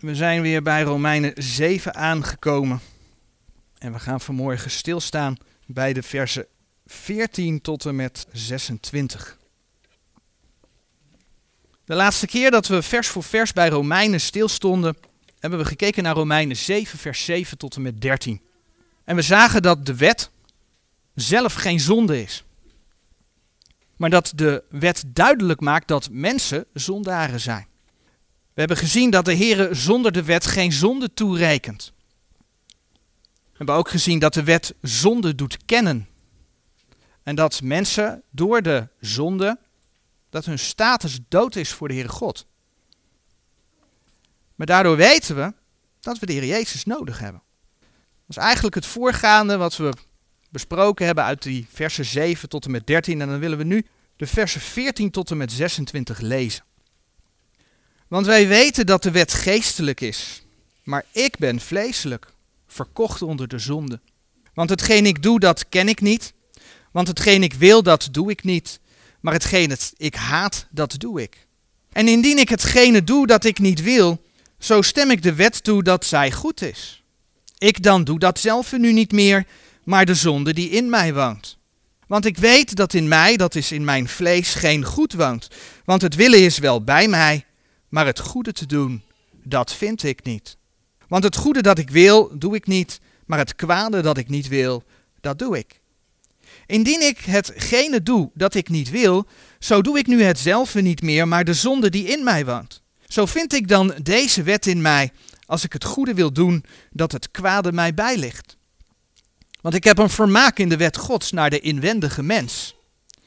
We 0.00 0.14
zijn 0.14 0.42
weer 0.42 0.62
bij 0.62 0.82
Romeinen 0.82 1.32
7 1.36 1.94
aangekomen. 1.94 2.80
En 3.78 3.92
we 3.92 3.98
gaan 3.98 4.20
vanmorgen 4.20 4.70
stilstaan 4.70 5.36
bij 5.66 5.92
de 5.92 6.02
versen 6.02 6.46
14 6.86 7.60
tot 7.60 7.86
en 7.86 7.96
met 7.96 8.26
26. 8.32 9.38
De 11.84 11.94
laatste 11.94 12.26
keer 12.26 12.50
dat 12.50 12.66
we 12.66 12.82
vers 12.82 13.08
voor 13.08 13.22
vers 13.22 13.52
bij 13.52 13.68
Romeinen 13.68 14.20
stilstonden, 14.20 14.96
hebben 15.38 15.58
we 15.58 15.64
gekeken 15.64 16.02
naar 16.02 16.14
Romeinen 16.14 16.56
7, 16.56 16.98
vers 16.98 17.24
7 17.24 17.58
tot 17.58 17.76
en 17.76 17.82
met 17.82 18.00
13. 18.00 18.40
En 19.04 19.16
we 19.16 19.22
zagen 19.22 19.62
dat 19.62 19.86
de 19.86 19.94
wet 19.94 20.30
zelf 21.14 21.54
geen 21.54 21.80
zonde 21.80 22.22
is. 22.22 22.44
Maar 23.96 24.10
dat 24.10 24.32
de 24.34 24.62
wet 24.70 25.04
duidelijk 25.06 25.60
maakt 25.60 25.88
dat 25.88 26.08
mensen 26.10 26.64
zondaren 26.72 27.40
zijn. 27.40 27.68
We 28.54 28.60
hebben 28.66 28.76
gezien 28.76 29.10
dat 29.10 29.24
de 29.24 29.32
Heer 29.32 29.74
zonder 29.74 30.12
de 30.12 30.22
wet 30.22 30.46
geen 30.46 30.72
zonde 30.72 31.14
toerekent. 31.14 31.92
We 33.26 33.56
hebben 33.56 33.74
ook 33.74 33.88
gezien 33.88 34.18
dat 34.18 34.34
de 34.34 34.44
wet 34.44 34.74
zonde 34.82 35.34
doet 35.34 35.64
kennen. 35.64 36.08
En 37.22 37.34
dat 37.34 37.62
mensen 37.62 38.22
door 38.30 38.62
de 38.62 38.88
zonde, 39.00 39.58
dat 40.30 40.44
hun 40.44 40.58
status 40.58 41.18
dood 41.28 41.56
is 41.56 41.72
voor 41.72 41.88
de 41.88 41.94
Heere 41.94 42.08
God. 42.08 42.46
Maar 44.54 44.66
daardoor 44.66 44.96
weten 44.96 45.36
we 45.36 45.54
dat 46.00 46.18
we 46.18 46.26
de 46.26 46.32
Heer 46.32 46.46
Jezus 46.46 46.84
nodig 46.84 47.18
hebben. 47.18 47.42
Dat 48.26 48.36
is 48.36 48.36
eigenlijk 48.36 48.74
het 48.74 48.86
voorgaande 48.86 49.56
wat 49.56 49.76
we 49.76 49.92
besproken 50.50 51.06
hebben 51.06 51.24
uit 51.24 51.42
die 51.42 51.66
versen 51.72 52.04
7 52.04 52.48
tot 52.48 52.64
en 52.64 52.70
met 52.70 52.86
13. 52.86 53.20
En 53.20 53.28
dan 53.28 53.38
willen 53.38 53.58
we 53.58 53.64
nu 53.64 53.86
de 54.16 54.26
versen 54.26 54.60
14 54.60 55.10
tot 55.10 55.30
en 55.30 55.36
met 55.36 55.52
26 55.52 56.20
lezen. 56.20 56.64
Want 58.10 58.26
wij 58.26 58.48
weten 58.48 58.86
dat 58.86 59.02
de 59.02 59.10
wet 59.10 59.32
geestelijk 59.32 60.00
is, 60.00 60.42
maar 60.82 61.04
ik 61.12 61.38
ben 61.38 61.60
vleeselijk, 61.60 62.32
verkocht 62.66 63.22
onder 63.22 63.48
de 63.48 63.58
zonde. 63.58 64.00
Want 64.54 64.70
hetgeen 64.70 65.06
ik 65.06 65.22
doe, 65.22 65.40
dat 65.40 65.68
ken 65.68 65.88
ik 65.88 66.00
niet. 66.00 66.32
Want 66.92 67.08
hetgeen 67.08 67.42
ik 67.42 67.54
wil, 67.54 67.82
dat 67.82 68.08
doe 68.10 68.30
ik 68.30 68.44
niet. 68.44 68.80
Maar 69.20 69.32
hetgeen 69.32 69.70
het 69.70 69.92
ik 69.96 70.14
haat, 70.14 70.66
dat 70.70 70.94
doe 70.98 71.22
ik. 71.22 71.46
En 71.92 72.08
indien 72.08 72.38
ik 72.38 72.48
hetgene 72.48 73.04
doe 73.04 73.26
dat 73.26 73.44
ik 73.44 73.58
niet 73.58 73.82
wil, 73.82 74.24
zo 74.58 74.82
stem 74.82 75.10
ik 75.10 75.22
de 75.22 75.34
wet 75.34 75.64
toe 75.64 75.82
dat 75.82 76.04
zij 76.04 76.32
goed 76.32 76.62
is. 76.62 77.02
Ik 77.58 77.82
dan 77.82 78.04
doe 78.04 78.18
dat 78.18 78.70
nu 78.70 78.92
niet 78.92 79.12
meer, 79.12 79.46
maar 79.84 80.06
de 80.06 80.14
zonde 80.14 80.52
die 80.52 80.70
in 80.70 80.90
mij 80.90 81.14
woont. 81.14 81.58
Want 82.06 82.24
ik 82.24 82.38
weet 82.38 82.76
dat 82.76 82.94
in 82.94 83.08
mij, 83.08 83.36
dat 83.36 83.54
is 83.54 83.72
in 83.72 83.84
mijn 83.84 84.08
vlees, 84.08 84.54
geen 84.54 84.84
goed 84.84 85.12
woont. 85.12 85.48
Want 85.84 86.02
het 86.02 86.14
willen 86.14 86.44
is 86.44 86.58
wel 86.58 86.84
bij 86.84 87.08
mij, 87.08 87.44
maar 87.90 88.06
het 88.06 88.18
goede 88.18 88.52
te 88.52 88.66
doen, 88.66 89.02
dat 89.44 89.74
vind 89.74 90.02
ik 90.02 90.24
niet. 90.24 90.56
Want 91.08 91.24
het 91.24 91.36
goede 91.36 91.62
dat 91.62 91.78
ik 91.78 91.90
wil, 91.90 92.38
doe 92.38 92.54
ik 92.54 92.66
niet, 92.66 93.00
maar 93.26 93.38
het 93.38 93.54
kwade 93.54 94.00
dat 94.00 94.18
ik 94.18 94.28
niet 94.28 94.48
wil, 94.48 94.82
dat 95.20 95.38
doe 95.38 95.58
ik. 95.58 95.80
Indien 96.66 97.06
ik 97.06 97.18
hetgene 97.18 98.02
doe 98.02 98.30
dat 98.34 98.54
ik 98.54 98.68
niet 98.68 98.90
wil, 98.90 99.26
zo 99.58 99.82
doe 99.82 99.98
ik 99.98 100.06
nu 100.06 100.22
hetzelfde 100.22 100.82
niet 100.82 101.02
meer, 101.02 101.28
maar 101.28 101.44
de 101.44 101.54
zonde 101.54 101.90
die 101.90 102.04
in 102.04 102.24
mij 102.24 102.44
woont. 102.44 102.82
Zo 103.06 103.26
vind 103.26 103.52
ik 103.52 103.68
dan 103.68 103.94
deze 104.02 104.42
wet 104.42 104.66
in 104.66 104.82
mij, 104.82 105.12
als 105.46 105.64
ik 105.64 105.72
het 105.72 105.84
goede 105.84 106.14
wil 106.14 106.32
doen, 106.32 106.64
dat 106.90 107.12
het 107.12 107.30
kwade 107.30 107.72
mij 107.72 107.94
bijligt. 107.94 108.56
Want 109.60 109.74
ik 109.74 109.84
heb 109.84 109.98
een 109.98 110.10
vermaak 110.10 110.58
in 110.58 110.68
de 110.68 110.76
wet 110.76 110.96
Gods 110.96 111.32
naar 111.32 111.50
de 111.50 111.60
inwendige 111.60 112.22
mens. 112.22 112.74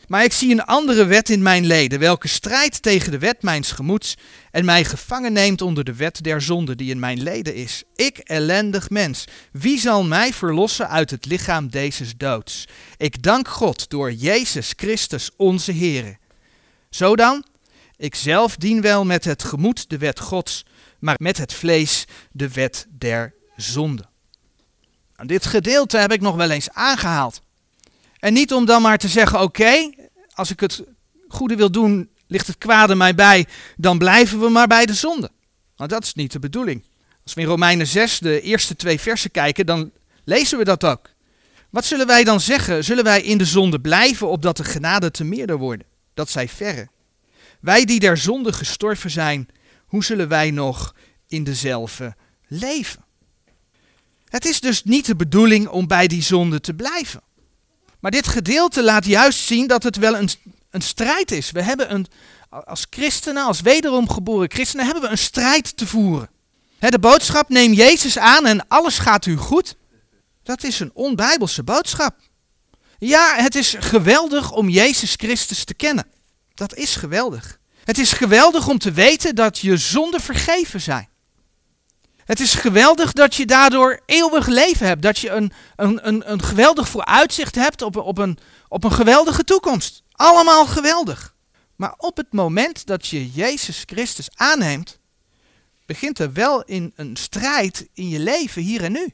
Maar 0.08 0.24
ik 0.24 0.34
zie 0.34 0.52
een 0.52 0.64
andere 0.64 1.06
wet 1.06 1.30
in 1.30 1.42
mijn 1.42 1.66
leden, 1.66 2.00
welke 2.00 2.28
strijdt 2.28 2.82
tegen 2.82 3.12
de 3.12 3.18
wet 3.18 3.42
mijns 3.42 3.72
gemoeds 3.72 4.16
en 4.52 4.66
mij 4.66 4.86
gevangen 4.86 5.34
neemt 5.34 5.62
onder 5.62 5.84
de 5.84 5.94
wet 5.94 6.24
der 6.24 6.42
zonde 6.42 6.76
die 6.76 6.90
in 6.90 7.00
mijn 7.00 7.24
leden 7.24 7.56
is. 7.56 7.84
Ik, 7.96 8.18
ellendig 8.18 8.90
mens, 8.90 9.26
wie 9.52 9.80
zal 9.80 10.04
mij 10.04 10.34
verlossen 10.34 10.90
uit 10.90 11.10
het 11.10 11.26
lichaam 11.26 11.70
deze 11.70 12.18
doods? 12.18 12.68
Ik 12.98 13.22
dank 13.22 13.48
God 13.48 13.90
door 13.90 14.12
Jezus 14.12 14.74
Christus 14.76 15.30
onze 15.38 15.72
Heer. 15.72 16.18
Zo 16.90 17.16
dan, 17.16 17.46
ik 17.98 18.16
zelf 18.16 18.56
dien 18.56 18.82
wel 18.82 19.06
met 19.06 19.26
het 19.26 19.44
gemoed 19.44 19.90
de 19.90 19.98
wet 19.98 20.20
Gods, 20.20 20.66
maar 21.00 21.16
met 21.18 21.38
het 21.38 21.54
vlees 21.54 22.06
de 22.32 22.50
wet 22.50 22.86
der 22.90 23.34
zonde. 23.56 24.06
Dit 25.26 25.46
gedeelte 25.46 25.98
heb 25.98 26.12
ik 26.12 26.22
nog 26.22 26.36
wel 26.36 26.50
eens 26.50 26.70
aangehaald. 26.70 27.42
En 28.24 28.34
niet 28.34 28.54
om 28.54 28.66
dan 28.66 28.82
maar 28.82 28.98
te 28.98 29.08
zeggen: 29.08 29.42
oké, 29.42 29.90
als 30.34 30.52
ik 30.52 30.60
het 30.60 30.84
goede 31.28 31.56
wil 31.56 31.72
doen, 31.72 32.10
ligt 32.28 32.48
het 32.48 32.58
kwade 32.58 32.96
mij 32.96 33.16
bij, 33.16 33.48
dan 33.78 33.98
blijven 33.98 34.40
we 34.40 34.50
maar 34.50 34.68
bij 34.68 34.86
de 34.86 34.94
zonde. 34.94 35.32
Want 35.76 35.90
dat 35.90 36.04
is 36.04 36.14
niet 36.14 36.32
de 36.32 36.40
bedoeling. 36.40 36.84
Als 37.24 37.34
we 37.34 37.42
in 37.42 37.48
Romeinen 37.48 37.88
6 37.88 38.20
de 38.20 38.42
eerste 38.42 38.76
twee 38.76 39.00
versen 39.00 39.32
kijken, 39.32 39.66
dan 39.66 39.92
lezen 40.24 40.58
we 40.58 40.64
dat 40.64 40.84
ook. 40.84 41.10
Wat 41.70 41.86
zullen 41.86 42.08
wij 42.08 42.24
dan 42.24 42.42
zeggen? 42.42 42.84
Zullen 42.84 43.04
wij 43.04 43.22
in 43.22 43.38
de 43.38 43.46
zonde 43.46 43.82
blijven, 43.82 44.30
opdat 44.30 44.58
de 44.58 44.64
genade 44.64 45.12
te 45.12 45.24
meerder 45.24 45.58
worden? 45.58 45.88
Dat 46.14 46.30
zij 46.30 46.48
verre. 46.48 46.90
Wij 47.60 47.86
die 47.86 48.00
der 48.00 48.18
zonde 48.18 48.54
gestorven 48.54 49.12
zijn, 49.12 49.50
hoe 49.86 50.04
zullen 50.04 50.28
wij 50.28 50.52
nog 50.52 50.96
in 51.28 51.44
dezelfde 51.44 52.16
leven? 52.48 53.06
Het 54.30 54.46
is 54.46 54.60
dus 54.60 54.84
niet 54.84 55.06
de 55.06 55.16
bedoeling 55.16 55.68
om 55.68 55.88
bij 55.88 56.08
die 56.08 56.22
zonde 56.22 56.60
te 56.60 56.74
blijven. 56.74 57.22
Maar 58.04 58.12
dit 58.12 58.28
gedeelte 58.28 58.84
laat 58.84 59.06
juist 59.06 59.40
zien 59.40 59.68
dat 59.68 59.84
het 59.84 59.98
wel 59.98 60.16
een, 60.18 60.30
een 60.70 60.82
strijd 60.82 61.32
is. 61.32 61.52
We 61.52 61.62
hebben 61.62 61.94
een, 61.94 62.08
als 62.50 62.86
christenen, 62.90 63.44
als 63.44 63.62
wederom 63.62 64.10
geboren 64.10 64.52
christenen, 64.52 64.86
hebben 64.86 65.04
we 65.04 65.10
een 65.10 65.18
strijd 65.18 65.78
te 65.78 65.88
voeren. 65.88 66.30
de 66.80 67.00
boodschap 67.00 67.50
neem 67.50 67.74
Jezus 67.74 68.18
aan 68.18 68.46
en 68.46 68.68
alles 68.68 68.98
gaat 69.00 69.26
u 69.26 69.38
goed. 69.38 69.76
Dat 70.44 70.64
is 70.64 70.80
een 70.80 70.92
onbijbelse 70.94 71.64
boodschap. 71.64 72.16
Ja, 72.98 73.36
het 73.36 73.56
is 73.56 73.76
geweldig 73.80 74.52
om 74.52 74.70
Jezus 74.70 75.14
Christus 75.14 75.64
te 75.64 75.74
kennen. 75.74 76.08
Dat 76.54 76.76
is 76.76 76.96
geweldig. 76.96 77.60
Het 77.84 77.98
is 77.98 78.12
geweldig 78.12 78.68
om 78.68 78.78
te 78.78 78.92
weten 78.92 79.36
dat 79.36 79.60
je 79.60 79.78
zonden 79.78 80.22
vergeven 80.22 80.82
zijn. 80.82 81.10
Het 82.26 82.40
is 82.40 82.54
geweldig 82.54 83.14
dat 83.14 83.36
je 83.36 83.46
daardoor 83.46 84.00
eeuwig 84.06 84.48
leven 84.48 84.88
hebt. 84.88 85.02
Dat 85.02 85.20
je 85.20 85.30
een, 85.30 85.52
een, 85.76 86.08
een, 86.08 86.32
een 86.32 86.42
geweldig 86.42 86.90
vooruitzicht 86.90 87.56
hebt 87.56 87.82
op, 87.82 87.98
op, 87.98 88.18
een, 88.18 88.38
op 88.68 88.84
een 88.84 88.92
geweldige 88.92 89.44
toekomst. 89.44 90.04
Allemaal 90.12 90.66
geweldig. 90.66 91.36
Maar 91.76 91.94
op 91.98 92.18
het 92.18 92.34
moment 92.34 92.86
dat 92.86 93.08
je 93.08 93.32
Jezus 93.32 93.84
Christus 93.86 94.28
aanneemt, 94.36 95.00
begint 95.86 96.20
er 96.20 96.34
wel 96.34 96.64
in 96.64 96.94
een 96.96 97.16
strijd 97.16 97.88
in 97.94 98.10
je 98.10 98.20
leven 98.20 98.62
hier 98.62 98.84
en 98.84 98.92
nu. 98.92 99.14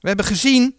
We 0.00 0.08
hebben 0.08 0.26
gezien, 0.26 0.76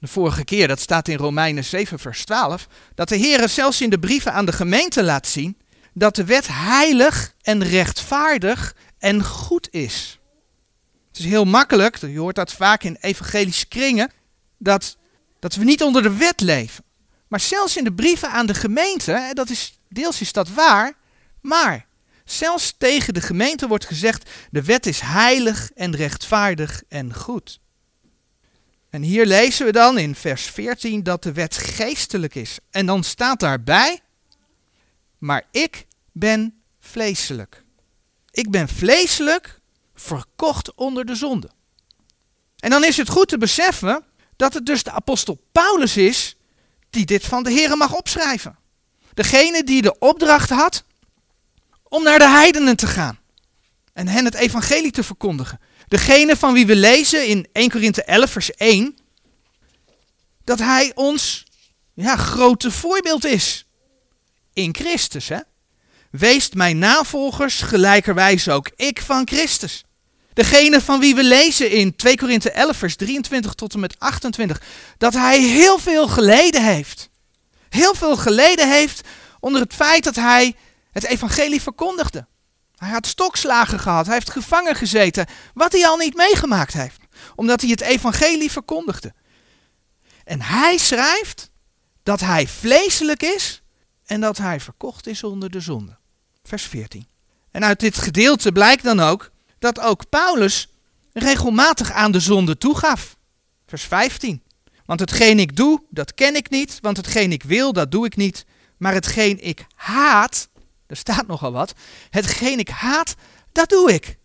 de 0.00 0.06
vorige 0.06 0.44
keer, 0.44 0.68
dat 0.68 0.80
staat 0.80 1.08
in 1.08 1.16
Romeinen 1.16 1.64
7, 1.64 1.98
vers 1.98 2.24
12, 2.24 2.66
dat 2.94 3.08
de 3.08 3.16
Heer 3.16 3.48
zelfs 3.48 3.80
in 3.80 3.90
de 3.90 3.98
brieven 3.98 4.32
aan 4.32 4.46
de 4.46 4.52
gemeente 4.52 5.02
laat 5.02 5.26
zien 5.26 5.56
dat 5.94 6.14
de 6.14 6.24
wet 6.24 6.46
heilig 6.50 7.34
en 7.42 7.64
rechtvaardig 7.64 8.74
en 9.02 9.24
goed 9.24 9.68
is. 9.70 10.18
Het 11.08 11.18
is 11.18 11.24
heel 11.24 11.44
makkelijk, 11.44 11.96
je 11.96 12.18
hoort 12.18 12.34
dat 12.34 12.52
vaak 12.52 12.82
in 12.82 12.96
evangelische 13.00 13.66
kringen, 13.66 14.10
dat, 14.58 14.96
dat 15.38 15.54
we 15.54 15.64
niet 15.64 15.82
onder 15.82 16.02
de 16.02 16.16
wet 16.16 16.40
leven. 16.40 16.84
Maar 17.28 17.40
zelfs 17.40 17.76
in 17.76 17.84
de 17.84 17.92
brieven 17.92 18.30
aan 18.30 18.46
de 18.46 18.54
gemeente, 18.54 19.30
dat 19.32 19.50
is, 19.50 19.78
deels 19.88 20.20
is 20.20 20.32
dat 20.32 20.48
waar, 20.48 20.92
maar 21.40 21.86
zelfs 22.24 22.74
tegen 22.78 23.14
de 23.14 23.20
gemeente 23.20 23.68
wordt 23.68 23.86
gezegd, 23.86 24.30
de 24.50 24.62
wet 24.62 24.86
is 24.86 25.00
heilig 25.00 25.70
en 25.74 25.96
rechtvaardig 25.96 26.82
en 26.88 27.14
goed. 27.14 27.60
En 28.90 29.02
hier 29.02 29.26
lezen 29.26 29.66
we 29.66 29.72
dan 29.72 29.98
in 29.98 30.14
vers 30.14 30.42
14 30.42 31.02
dat 31.02 31.22
de 31.22 31.32
wet 31.32 31.56
geestelijk 31.56 32.34
is. 32.34 32.58
En 32.70 32.86
dan 32.86 33.04
staat 33.04 33.40
daarbij, 33.40 34.00
maar 35.18 35.46
ik 35.50 35.86
ben 36.12 36.62
vleeselijk. 36.80 37.62
Ik 38.32 38.50
ben 38.50 38.68
vleeselijk 38.68 39.60
verkocht 39.94 40.74
onder 40.74 41.04
de 41.04 41.14
zonde. 41.14 41.50
En 42.58 42.70
dan 42.70 42.84
is 42.84 42.96
het 42.96 43.08
goed 43.08 43.28
te 43.28 43.38
beseffen 43.38 44.04
dat 44.36 44.54
het 44.54 44.66
dus 44.66 44.82
de 44.82 44.90
apostel 44.90 45.44
Paulus 45.52 45.96
is 45.96 46.36
die 46.90 47.04
dit 47.04 47.24
van 47.24 47.42
de 47.42 47.50
Heer 47.50 47.76
mag 47.76 47.94
opschrijven. 47.94 48.58
Degene 49.14 49.64
die 49.64 49.82
de 49.82 49.98
opdracht 49.98 50.50
had 50.50 50.84
om 51.82 52.02
naar 52.02 52.18
de 52.18 52.28
heidenen 52.28 52.76
te 52.76 52.86
gaan 52.86 53.18
en 53.92 54.08
hen 54.08 54.24
het 54.24 54.34
evangelie 54.34 54.90
te 54.90 55.02
verkondigen. 55.02 55.60
Degene 55.88 56.36
van 56.36 56.52
wie 56.52 56.66
we 56.66 56.76
lezen 56.76 57.26
in 57.28 57.48
1 57.52 57.70
Korinthe 57.70 58.02
11 58.02 58.30
vers 58.30 58.50
1 58.50 58.96
dat 60.44 60.58
hij 60.58 60.92
ons 60.94 61.44
ja, 61.94 62.16
grote 62.16 62.70
voorbeeld 62.70 63.24
is 63.24 63.66
in 64.52 64.74
Christus. 64.74 65.28
Hè? 65.28 65.38
Weest 66.12 66.54
mijn 66.54 66.78
navolgers, 66.78 67.60
gelijkerwijs 67.60 68.48
ook 68.48 68.70
ik 68.76 69.02
van 69.02 69.26
Christus. 69.28 69.84
Degene 70.32 70.80
van 70.80 71.00
wie 71.00 71.14
we 71.14 71.24
lezen 71.24 71.70
in 71.70 71.96
2 71.96 72.16
Korinthe 72.16 72.50
11, 72.50 72.76
vers 72.76 72.96
23 72.96 73.54
tot 73.54 73.74
en 73.74 73.80
met 73.80 73.98
28, 73.98 74.60
dat 74.98 75.12
hij 75.12 75.40
heel 75.40 75.78
veel 75.78 76.08
geleden 76.08 76.64
heeft. 76.64 77.10
Heel 77.68 77.94
veel 77.94 78.16
geleden 78.16 78.70
heeft 78.70 79.08
onder 79.40 79.60
het 79.60 79.74
feit 79.74 80.04
dat 80.04 80.14
hij 80.14 80.54
het 80.90 81.04
evangelie 81.04 81.62
verkondigde. 81.62 82.26
Hij 82.76 82.90
had 82.90 83.06
stokslagen 83.06 83.78
gehad, 83.78 84.06
hij 84.06 84.14
heeft 84.14 84.30
gevangen 84.30 84.74
gezeten, 84.74 85.26
wat 85.54 85.72
hij 85.72 85.86
al 85.86 85.96
niet 85.96 86.14
meegemaakt 86.14 86.72
heeft, 86.72 87.00
omdat 87.34 87.60
hij 87.60 87.70
het 87.70 87.80
evangelie 87.80 88.50
verkondigde. 88.50 89.12
En 90.24 90.42
hij 90.42 90.76
schrijft 90.76 91.50
dat 92.02 92.20
hij 92.20 92.46
vleeselijk 92.48 93.22
is 93.22 93.62
en 94.04 94.20
dat 94.20 94.38
hij 94.38 94.60
verkocht 94.60 95.06
is 95.06 95.24
onder 95.24 95.50
de 95.50 95.60
zonde. 95.60 96.00
Vers 96.42 96.62
14. 96.62 97.06
En 97.50 97.64
uit 97.64 97.80
dit 97.80 97.98
gedeelte 97.98 98.52
blijkt 98.52 98.82
dan 98.82 99.00
ook 99.00 99.30
dat 99.58 99.80
ook 99.80 100.08
Paulus 100.08 100.68
regelmatig 101.12 101.92
aan 101.92 102.12
de 102.12 102.20
zonde 102.20 102.58
toegaf. 102.58 103.16
Vers 103.66 103.82
15. 103.82 104.42
Want 104.84 105.00
hetgeen 105.00 105.38
ik 105.38 105.56
doe, 105.56 105.82
dat 105.90 106.14
ken 106.14 106.36
ik 106.36 106.50
niet, 106.50 106.78
want 106.80 106.96
hetgeen 106.96 107.32
ik 107.32 107.42
wil, 107.42 107.72
dat 107.72 107.90
doe 107.90 108.06
ik 108.06 108.16
niet. 108.16 108.44
Maar 108.76 108.92
hetgeen 108.94 109.44
ik 109.44 109.66
haat, 109.74 110.48
er 110.86 110.96
staat 110.96 111.26
nogal 111.26 111.52
wat, 111.52 111.72
hetgeen 112.10 112.58
ik 112.58 112.68
haat, 112.68 113.14
dat 113.52 113.68
doe 113.68 113.92
ik. 113.92 114.16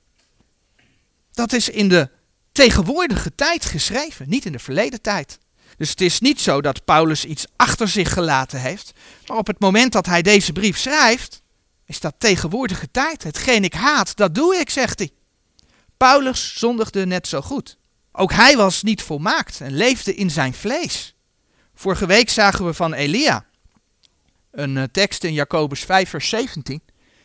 Dat 1.32 1.54
is 1.54 1.70
in 1.70 1.90
de 1.90 2.10
tegenwoordige 2.52 3.36
tijd 3.36 3.66
geschreven, 3.66 4.30
niet 4.30 4.46
in 4.46 4.52
de 4.52 4.60
verleden 4.60 5.02
tijd. 5.02 5.38
Dus 5.78 5.90
het 5.90 6.02
is 6.02 6.20
niet 6.20 6.42
zo 6.42 6.62
dat 6.62 6.86
Paulus 6.86 7.26
iets 7.26 7.46
achter 7.56 7.88
zich 7.88 8.14
gelaten 8.14 8.62
heeft, 8.62 8.92
maar 9.28 9.38
op 9.38 9.48
het 9.48 9.60
moment 9.60 9.92
dat 9.92 10.06
hij 10.06 10.22
deze 10.22 10.54
brief 10.54 10.78
schrijft, 10.78 11.42
is 11.88 12.00
dat 12.00 12.14
tegenwoordige 12.18 12.92
tijd. 12.92 13.24
Hetgeen 13.24 13.64
ik 13.64 13.74
haat, 13.74 14.16
dat 14.16 14.36
doe 14.36 14.56
ik, 14.56 14.70
zegt 14.70 15.00
hij. 15.00 15.12
Paulus 15.98 16.60
zondigde 16.60 17.06
net 17.06 17.28
zo 17.28 17.42
goed. 17.42 17.78
Ook 18.12 18.32
hij 18.32 18.58
was 18.58 18.84
niet 18.84 19.02
volmaakt 19.02 19.62
en 19.62 19.74
leefde 19.74 20.16
in 20.16 20.32
zijn 20.32 20.54
vlees. 20.54 21.16
Vorige 21.76 22.06
week 22.06 22.30
zagen 22.30 22.66
we 22.66 22.74
van 22.74 22.94
Elia, 22.94 23.46
een 24.52 24.78
eh, 24.78 24.84
tekst 24.92 25.24
in 25.24 25.34
Jacobus 25.34 25.80
5, 25.80 26.10
vers 26.10 26.30
17, 26.30 26.82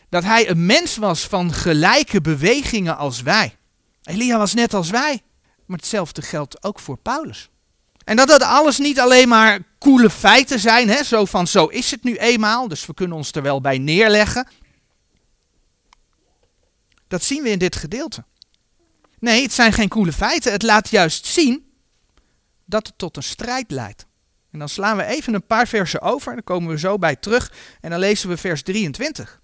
dat 0.09 0.25
hij 0.25 0.49
een 0.51 0.67
mens 0.67 0.97
was 0.97 1.27
van 1.27 1.53
gelijke 1.53 2.21
bewegingen 2.21 2.97
als 2.97 3.23
wij. 3.23 3.57
Elia 4.03 4.39
was 4.39 4.55
net 4.55 4.75
als 4.75 4.91
wij, 4.91 5.23
maar 5.67 5.79
hetzelfde 5.79 6.23
geldt 6.23 6.65
ook 6.65 6.81
voor 6.81 6.97
Paulus. 6.97 7.51
En 8.05 8.17
dat 8.17 8.29
dat 8.29 8.43
alles 8.43 8.79
niet 8.79 9.01
alleen 9.01 9.29
maar 9.29 9.59
coole 9.83 10.11
feiten 10.11 10.61
zijn, 10.61 10.89
hè, 10.89 11.03
zo 11.03 11.25
van 11.25 11.47
zo 11.47 11.67
is 11.67 11.91
het 11.91 12.03
nu 12.03 12.17
eenmaal, 12.17 12.69
dus 12.69 12.87
we 12.87 12.95
kunnen 12.95 13.17
ons 13.17 13.33
er 13.33 13.43
wel 13.43 13.61
bij 13.61 13.79
neerleggen. 13.79 14.49
Dat 17.09 17.23
zien 17.23 17.43
we 17.43 17.51
in 17.51 17.59
dit 17.59 17.77
gedeelte. 17.77 18.25
Nee, 19.19 19.43
het 19.43 19.53
zijn 19.53 19.73
geen 19.73 19.89
coole 19.89 20.13
feiten. 20.13 20.53
Het 20.53 20.63
laat 20.63 20.89
juist 20.89 21.27
zien 21.27 21.73
dat 22.65 22.87
het 22.87 22.99
tot 22.99 23.17
een 23.17 23.23
strijd 23.23 23.71
leidt. 23.71 24.07
En 24.53 24.59
dan 24.59 24.69
slaan 24.69 24.97
we 24.97 25.05
even 25.05 25.35
een 25.35 25.47
paar 25.47 25.69
versen 25.69 26.01
over, 26.01 26.33
dan 26.33 26.45
komen 26.45 26.71
we 26.71 26.79
zo 26.79 26.99
bij 26.99 27.17
terug 27.17 27.53
en 27.81 27.91
dan 27.91 27.99
lezen 27.99 28.29
we 28.29 28.37
vers 28.37 28.63
23. 28.63 29.41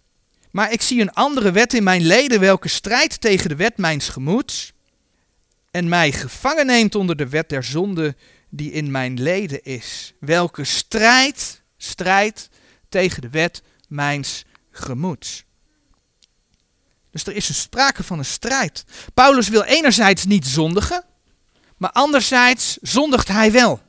Maar 0.50 0.73
ik 0.73 0.82
zie 0.82 1.00
een 1.00 1.12
andere 1.12 1.50
wet 1.50 1.75
in 1.75 1.82
mijn 1.82 2.02
leden, 2.02 2.40
welke 2.40 2.69
strijd 2.69 3.20
tegen 3.20 3.49
de 3.49 3.56
wet 3.56 3.76
mijns 3.76 4.08
gemoeds 4.08 4.73
en 5.70 5.88
mij 5.88 6.12
gevangen 6.12 6.67
neemt 6.67 6.94
onder 6.94 7.17
de 7.17 7.29
wet 7.29 7.49
der 7.49 7.64
zonde 7.64 8.17
die 8.50 8.73
in 8.73 8.91
mijn 8.91 9.23
leden 9.23 9.62
is. 9.62 10.12
Welke 10.21 10.65
strijd, 10.65 11.62
strijd 11.77 12.49
tegen 12.89 13.23
de 13.23 13.31
wet 13.31 13.62
mijns 13.89 14.45
gemoeds. 14.71 15.45
Dus 17.11 17.27
er 17.27 17.37
is 17.37 17.49
een 17.49 17.55
sprake 17.55 18.05
van 18.05 18.19
een 18.19 18.25
strijd. 18.25 18.85
Paulus 19.15 19.49
wil 19.49 19.62
enerzijds 19.62 20.25
niet 20.25 20.47
zondigen, 20.47 21.05
maar 21.77 21.91
anderzijds 21.91 22.79
zondigt 22.81 23.29
hij 23.29 23.53
wel. 23.53 23.81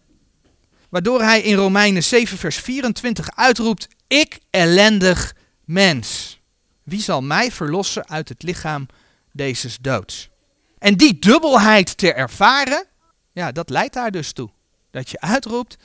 Waardoor 0.90 1.22
hij 1.22 1.42
in 1.42 1.56
Romeinen 1.56 2.04
7 2.04 2.38
vers 2.38 2.58
24 2.58 3.36
uitroept, 3.36 3.88
ik 4.08 4.40
ellendig 4.50 5.36
mens. 5.66 6.40
Wie 6.84 7.02
zal 7.02 7.22
mij 7.22 7.52
verlossen 7.52 8.10
uit 8.10 8.30
het 8.30 8.44
lichaam 8.44 8.88
deze 9.32 9.70
doods? 9.82 10.30
En 10.78 10.98
die 10.98 11.20
dubbelheid 11.20 11.98
te 11.98 12.14
ervaren, 12.14 12.86
ja, 13.32 13.52
dat 13.52 13.70
leidt 13.70 13.94
daar 13.94 14.12
dus 14.12 14.32
toe. 14.32 14.50
Dat 14.92 15.10
je 15.10 15.20
uitroept, 15.20 15.78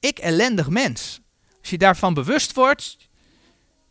ik 0.00 0.18
ellendig 0.18 0.68
mens. 0.68 1.20
Als 1.60 1.70
je 1.70 1.78
daarvan 1.78 2.14
bewust 2.14 2.54
wordt, 2.54 2.96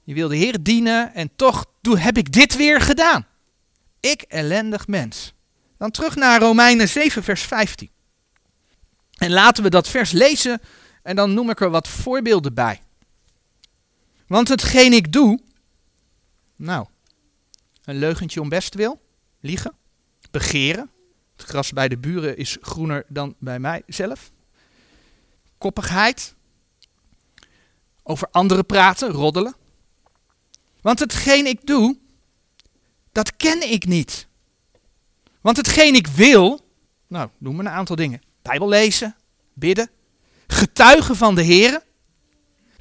je 0.03 0.13
wil 0.13 0.27
de 0.27 0.35
Heer 0.35 0.63
dienen 0.63 1.13
en 1.13 1.29
toch 1.35 1.65
doe, 1.81 1.99
heb 1.99 2.17
ik 2.17 2.31
dit 2.31 2.55
weer 2.55 2.81
gedaan. 2.81 3.27
Ik 3.99 4.21
ellendig 4.21 4.87
mens. 4.87 5.33
Dan 5.77 5.91
terug 5.91 6.15
naar 6.15 6.39
Romeinen 6.39 6.89
7, 6.89 7.23
vers 7.23 7.41
15. 7.41 7.89
En 9.17 9.31
laten 9.31 9.63
we 9.63 9.69
dat 9.69 9.87
vers 9.87 10.11
lezen 10.11 10.61
en 11.03 11.15
dan 11.15 11.33
noem 11.33 11.49
ik 11.49 11.61
er 11.61 11.69
wat 11.69 11.87
voorbeelden 11.87 12.53
bij. 12.53 12.81
Want 14.27 14.47
hetgeen 14.47 14.93
ik 14.93 15.11
doe, 15.11 15.39
nou, 16.55 16.87
een 17.83 17.97
leugentje 17.97 18.41
om 18.41 18.49
best 18.49 18.75
wil, 18.75 19.01
liegen, 19.39 19.75
begeren. 20.31 20.89
Het 21.39 21.49
gras 21.49 21.71
bij 21.71 21.87
de 21.87 21.97
buren 21.97 22.37
is 22.37 22.57
groener 22.61 23.05
dan 23.07 23.35
bij 23.37 23.59
mijzelf. 23.59 24.31
Koppigheid. 25.57 26.35
Over 28.03 28.27
anderen 28.31 28.65
praten, 28.65 29.09
roddelen. 29.09 29.55
Want 30.81 30.99
hetgeen 30.99 31.45
ik 31.45 31.65
doe, 31.65 31.97
dat 33.11 33.35
ken 33.37 33.71
ik 33.71 33.85
niet. 33.85 34.27
Want 35.41 35.57
hetgeen 35.57 35.95
ik 35.95 36.07
wil, 36.07 36.65
nou, 37.07 37.29
noem 37.37 37.55
maar 37.55 37.65
een 37.65 37.71
aantal 37.71 37.95
dingen. 37.95 38.21
Bijbel 38.41 38.67
lezen, 38.67 39.15
bidden, 39.53 39.89
getuigen 40.47 41.15
van 41.15 41.35
de 41.35 41.43
Heer, 41.43 41.83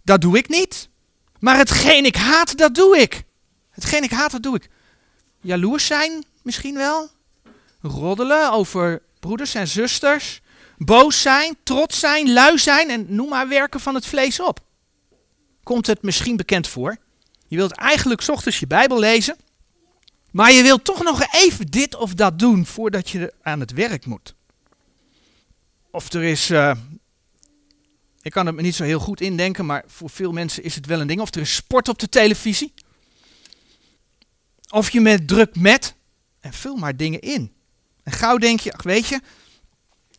dat 0.04 0.20
doe 0.20 0.36
ik 0.36 0.48
niet. 0.48 0.88
Maar 1.38 1.56
hetgeen 1.56 2.04
ik 2.04 2.16
haat, 2.16 2.58
dat 2.58 2.74
doe 2.74 2.98
ik. 2.98 3.24
Hetgeen 3.70 4.02
ik 4.02 4.10
haat, 4.10 4.30
dat 4.30 4.42
doe 4.42 4.56
ik. 4.56 4.70
Jaloers 5.40 5.86
zijn 5.86 6.24
misschien 6.42 6.74
wel. 6.74 7.16
Roddelen 7.80 8.52
over 8.52 9.02
broeders 9.20 9.54
en 9.54 9.68
zusters. 9.68 10.40
Boos 10.76 11.22
zijn, 11.22 11.56
trots 11.62 11.98
zijn, 11.98 12.32
lui 12.32 12.58
zijn 12.58 12.90
en 12.90 13.06
noem 13.08 13.28
maar 13.28 13.48
werken 13.48 13.80
van 13.80 13.94
het 13.94 14.06
vlees 14.06 14.40
op. 14.40 14.60
Komt 15.62 15.86
het 15.86 16.02
misschien 16.02 16.36
bekend 16.36 16.68
voor? 16.68 16.96
Je 17.46 17.56
wilt 17.56 17.72
eigenlijk 17.72 18.28
ochtends 18.28 18.58
je 18.58 18.66
Bijbel 18.66 18.98
lezen, 18.98 19.36
maar 20.30 20.52
je 20.52 20.62
wilt 20.62 20.84
toch 20.84 21.02
nog 21.02 21.26
even 21.30 21.66
dit 21.66 21.94
of 21.94 22.14
dat 22.14 22.38
doen 22.38 22.66
voordat 22.66 23.10
je 23.10 23.34
aan 23.42 23.60
het 23.60 23.72
werk 23.72 24.06
moet. 24.06 24.34
Of 25.90 26.12
er 26.12 26.22
is, 26.22 26.50
uh, 26.50 26.72
ik 28.20 28.32
kan 28.32 28.46
het 28.46 28.54
me 28.54 28.62
niet 28.62 28.74
zo 28.74 28.84
heel 28.84 29.00
goed 29.00 29.20
indenken, 29.20 29.66
maar 29.66 29.84
voor 29.86 30.10
veel 30.10 30.32
mensen 30.32 30.62
is 30.62 30.74
het 30.74 30.86
wel 30.86 31.00
een 31.00 31.06
ding. 31.06 31.20
Of 31.20 31.34
er 31.34 31.40
is 31.40 31.54
sport 31.54 31.88
op 31.88 31.98
de 31.98 32.08
televisie. 32.08 32.74
Of 34.70 34.90
je 34.90 35.00
met 35.00 35.28
druk 35.28 35.56
met. 35.56 35.94
En 36.40 36.52
vul 36.52 36.76
maar 36.76 36.96
dingen 36.96 37.20
in. 37.20 37.52
En 38.08 38.14
gauw 38.14 38.36
denk 38.36 38.60
je, 38.60 38.72
ach 38.72 38.82
weet 38.82 39.06
je, 39.06 39.20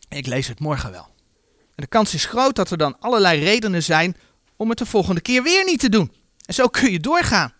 ik 0.08 0.26
lees 0.26 0.48
het 0.48 0.60
morgen 0.60 0.90
wel. 0.90 1.14
En 1.74 1.82
de 1.82 1.86
kans 1.86 2.14
is 2.14 2.24
groot 2.24 2.54
dat 2.54 2.70
er 2.70 2.78
dan 2.78 3.00
allerlei 3.00 3.44
redenen 3.44 3.82
zijn 3.82 4.16
om 4.56 4.68
het 4.68 4.78
de 4.78 4.86
volgende 4.86 5.20
keer 5.20 5.42
weer 5.42 5.64
niet 5.64 5.80
te 5.80 5.88
doen. 5.88 6.12
En 6.44 6.54
zo 6.54 6.68
kun 6.68 6.92
je 6.92 7.00
doorgaan. 7.00 7.52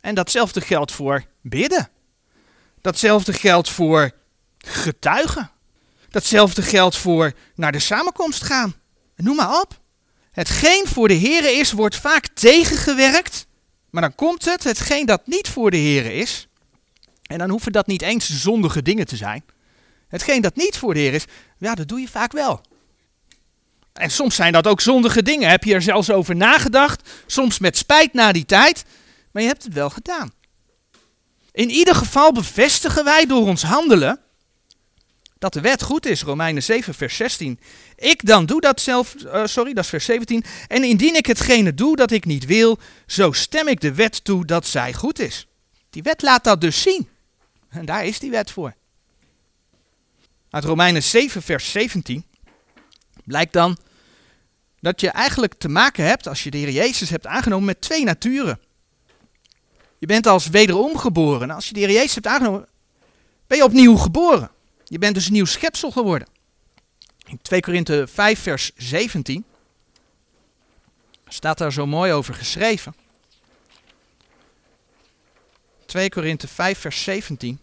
En 0.00 0.14
datzelfde 0.14 0.60
geldt 0.60 0.92
voor 0.92 1.24
bidden. 1.42 1.88
Datzelfde 2.80 3.32
geldt 3.32 3.70
voor 3.70 4.10
getuigen. 4.58 5.50
Datzelfde 6.10 6.62
geldt 6.62 6.96
voor 6.96 7.32
naar 7.54 7.72
de 7.72 7.78
samenkomst 7.78 8.42
gaan. 8.42 8.74
Noem 9.16 9.36
maar 9.36 9.60
op. 9.60 9.80
Hetgeen 10.30 10.86
voor 10.86 11.08
de 11.08 11.18
Here 11.18 11.50
is, 11.50 11.72
wordt 11.72 11.96
vaak 11.96 12.26
tegengewerkt. 12.26 13.46
Maar 13.90 14.02
dan 14.02 14.14
komt 14.14 14.44
het, 14.44 14.64
hetgeen 14.64 15.06
dat 15.06 15.26
niet 15.26 15.48
voor 15.48 15.70
de 15.70 15.78
Here 15.78 16.14
is. 16.14 16.48
En 17.32 17.38
dan 17.38 17.50
hoeven 17.50 17.72
dat 17.72 17.86
niet 17.86 18.02
eens 18.02 18.42
zondige 18.42 18.82
dingen 18.82 19.06
te 19.06 19.16
zijn. 19.16 19.44
Hetgeen 20.08 20.40
dat 20.42 20.56
niet 20.56 20.76
voor 20.76 20.94
de 20.94 21.00
Heer 21.00 21.14
is, 21.14 21.24
ja, 21.58 21.74
dat 21.74 21.88
doe 21.88 22.00
je 22.00 22.08
vaak 22.08 22.32
wel. 22.32 22.60
En 23.92 24.10
soms 24.10 24.34
zijn 24.34 24.52
dat 24.52 24.66
ook 24.66 24.80
zondige 24.80 25.22
dingen. 25.22 25.50
Heb 25.50 25.64
je 25.64 25.74
er 25.74 25.82
zelfs 25.82 26.10
over 26.10 26.36
nagedacht? 26.36 27.10
Soms 27.26 27.58
met 27.58 27.76
spijt 27.76 28.12
na 28.12 28.32
die 28.32 28.44
tijd. 28.44 28.84
Maar 29.30 29.42
je 29.42 29.48
hebt 29.48 29.64
het 29.64 29.74
wel 29.74 29.90
gedaan. 29.90 30.32
In 31.52 31.70
ieder 31.70 31.94
geval 31.94 32.32
bevestigen 32.32 33.04
wij 33.04 33.26
door 33.26 33.46
ons 33.46 33.62
handelen 33.62 34.20
dat 35.38 35.52
de 35.52 35.60
wet 35.60 35.82
goed 35.82 36.06
is. 36.06 36.22
Romeinen 36.22 36.62
7, 36.62 36.94
vers 36.94 37.16
16. 37.16 37.60
Ik 37.96 38.26
dan 38.26 38.46
doe 38.46 38.60
dat 38.60 38.80
zelf, 38.80 39.14
uh, 39.24 39.46
sorry, 39.46 39.72
dat 39.72 39.84
is 39.84 39.90
vers 39.90 40.04
17. 40.04 40.44
En 40.68 40.84
indien 40.84 41.16
ik 41.16 41.26
hetgene 41.26 41.74
doe 41.74 41.96
dat 41.96 42.10
ik 42.10 42.24
niet 42.24 42.46
wil, 42.46 42.78
zo 43.06 43.32
stem 43.32 43.68
ik 43.68 43.80
de 43.80 43.94
wet 43.94 44.24
toe 44.24 44.44
dat 44.44 44.66
zij 44.66 44.92
goed 44.92 45.18
is. 45.18 45.46
Die 45.90 46.02
wet 46.02 46.22
laat 46.22 46.44
dat 46.44 46.60
dus 46.60 46.82
zien. 46.82 47.08
En 47.72 47.84
daar 47.84 48.04
is 48.04 48.18
die 48.18 48.30
wet 48.30 48.50
voor. 48.50 48.74
Uit 50.50 50.64
Romeinen 50.64 51.02
7, 51.02 51.42
vers 51.42 51.70
17 51.70 52.24
blijkt 53.24 53.52
dan 53.52 53.78
dat 54.80 55.00
je 55.00 55.08
eigenlijk 55.10 55.54
te 55.54 55.68
maken 55.68 56.04
hebt, 56.04 56.28
als 56.28 56.42
je 56.42 56.50
de 56.50 56.58
Heer 56.58 56.70
Jezus 56.70 57.10
hebt 57.10 57.26
aangenomen, 57.26 57.66
met 57.66 57.80
twee 57.80 58.04
naturen. 58.04 58.60
Je 59.98 60.06
bent 60.06 60.26
als 60.26 60.46
wederom 60.46 60.98
geboren. 60.98 61.50
Als 61.50 61.68
je 61.68 61.74
de 61.74 61.80
Heer 61.80 61.90
Jezus 61.90 62.14
hebt 62.14 62.26
aangenomen, 62.26 62.68
ben 63.46 63.58
je 63.58 63.64
opnieuw 63.64 63.96
geboren. 63.96 64.50
Je 64.84 64.98
bent 64.98 65.14
dus 65.14 65.26
een 65.26 65.32
nieuw 65.32 65.44
schepsel 65.44 65.90
geworden. 65.90 66.28
In 67.26 67.38
2 67.42 67.60
Korinthe 67.60 68.06
5, 68.06 68.40
vers 68.40 68.70
17 68.76 69.44
staat 71.28 71.58
daar 71.58 71.72
zo 71.72 71.86
mooi 71.86 72.12
over 72.12 72.34
geschreven. 72.34 72.94
2 75.86 76.08
Korinthe 76.08 76.48
5, 76.48 76.78
vers 76.78 77.02
17. 77.02 77.58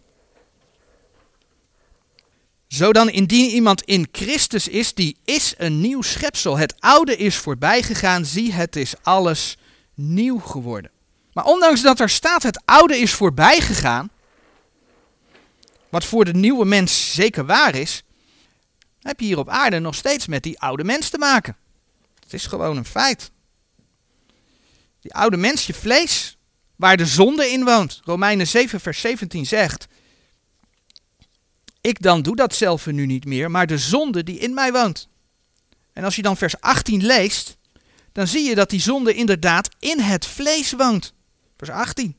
Zo 2.70 2.92
dan, 2.92 3.08
indien 3.08 3.50
iemand 3.50 3.82
in 3.82 4.08
Christus 4.12 4.68
is, 4.68 4.94
die 4.94 5.16
is 5.24 5.54
een 5.56 5.80
nieuw 5.80 6.02
schepsel. 6.02 6.58
Het 6.58 6.74
oude 6.80 7.16
is 7.16 7.36
voorbij 7.36 7.82
gegaan, 7.82 8.24
zie, 8.24 8.52
het 8.52 8.76
is 8.76 8.94
alles 9.02 9.56
nieuw 9.94 10.38
geworden. 10.38 10.90
Maar 11.32 11.44
ondanks 11.44 11.82
dat 11.82 12.00
er 12.00 12.08
staat, 12.08 12.42
het 12.42 12.62
oude 12.64 12.98
is 12.98 13.12
voorbij 13.12 13.60
gegaan, 13.60 14.10
wat 15.88 16.04
voor 16.04 16.24
de 16.24 16.34
nieuwe 16.34 16.64
mens 16.64 17.14
zeker 17.14 17.46
waar 17.46 17.74
is, 17.74 18.02
heb 19.00 19.20
je 19.20 19.26
hier 19.26 19.38
op 19.38 19.48
aarde 19.48 19.78
nog 19.78 19.94
steeds 19.94 20.26
met 20.26 20.42
die 20.42 20.60
oude 20.60 20.84
mens 20.84 21.08
te 21.08 21.18
maken. 21.18 21.56
Het 22.20 22.32
is 22.32 22.46
gewoon 22.46 22.76
een 22.76 22.84
feit. 22.84 23.30
Die 25.00 25.14
oude 25.14 25.36
mens, 25.36 25.66
je 25.66 25.74
vlees, 25.74 26.36
waar 26.76 26.96
de 26.96 27.06
zonde 27.06 27.46
in 27.46 27.64
woont. 27.64 28.00
Romeinen 28.04 28.46
7, 28.46 28.80
vers 28.80 29.00
17 29.00 29.46
zegt: 29.46 29.86
Ik 31.80 32.02
dan 32.02 32.22
doe 32.22 32.36
dat 32.36 32.54
zelf 32.54 32.86
nu 32.86 33.06
niet 33.06 33.24
meer, 33.24 33.50
maar 33.50 33.66
de 33.66 33.78
zonde 33.78 34.22
die 34.22 34.38
in 34.38 34.54
mij 34.54 34.72
woont. 34.72 35.08
En 35.92 36.04
als 36.04 36.16
je 36.16 36.22
dan 36.22 36.36
vers 36.36 36.60
18 36.60 37.06
leest, 37.06 37.56
dan 38.12 38.26
zie 38.26 38.48
je 38.48 38.54
dat 38.54 38.70
die 38.70 38.80
zonde 38.80 39.14
inderdaad 39.14 39.68
in 39.78 40.00
het 40.00 40.26
vlees 40.26 40.72
woont. 40.72 41.14
Vers 41.56 41.70
18. 41.70 42.16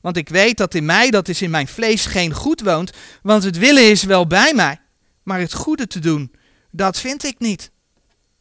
Want 0.00 0.16
ik 0.16 0.28
weet 0.28 0.56
dat 0.56 0.74
in 0.74 0.84
mij, 0.84 1.10
dat 1.10 1.28
is 1.28 1.42
in 1.42 1.50
mijn 1.50 1.68
vlees, 1.68 2.06
geen 2.06 2.32
goed 2.34 2.60
woont, 2.60 2.90
want 3.22 3.42
het 3.42 3.58
willen 3.58 3.90
is 3.90 4.02
wel 4.02 4.26
bij 4.26 4.54
mij, 4.54 4.80
maar 5.22 5.38
het 5.40 5.52
goede 5.54 5.86
te 5.86 5.98
doen, 5.98 6.32
dat 6.70 6.98
vind 6.98 7.24
ik 7.24 7.38
niet. 7.38 7.70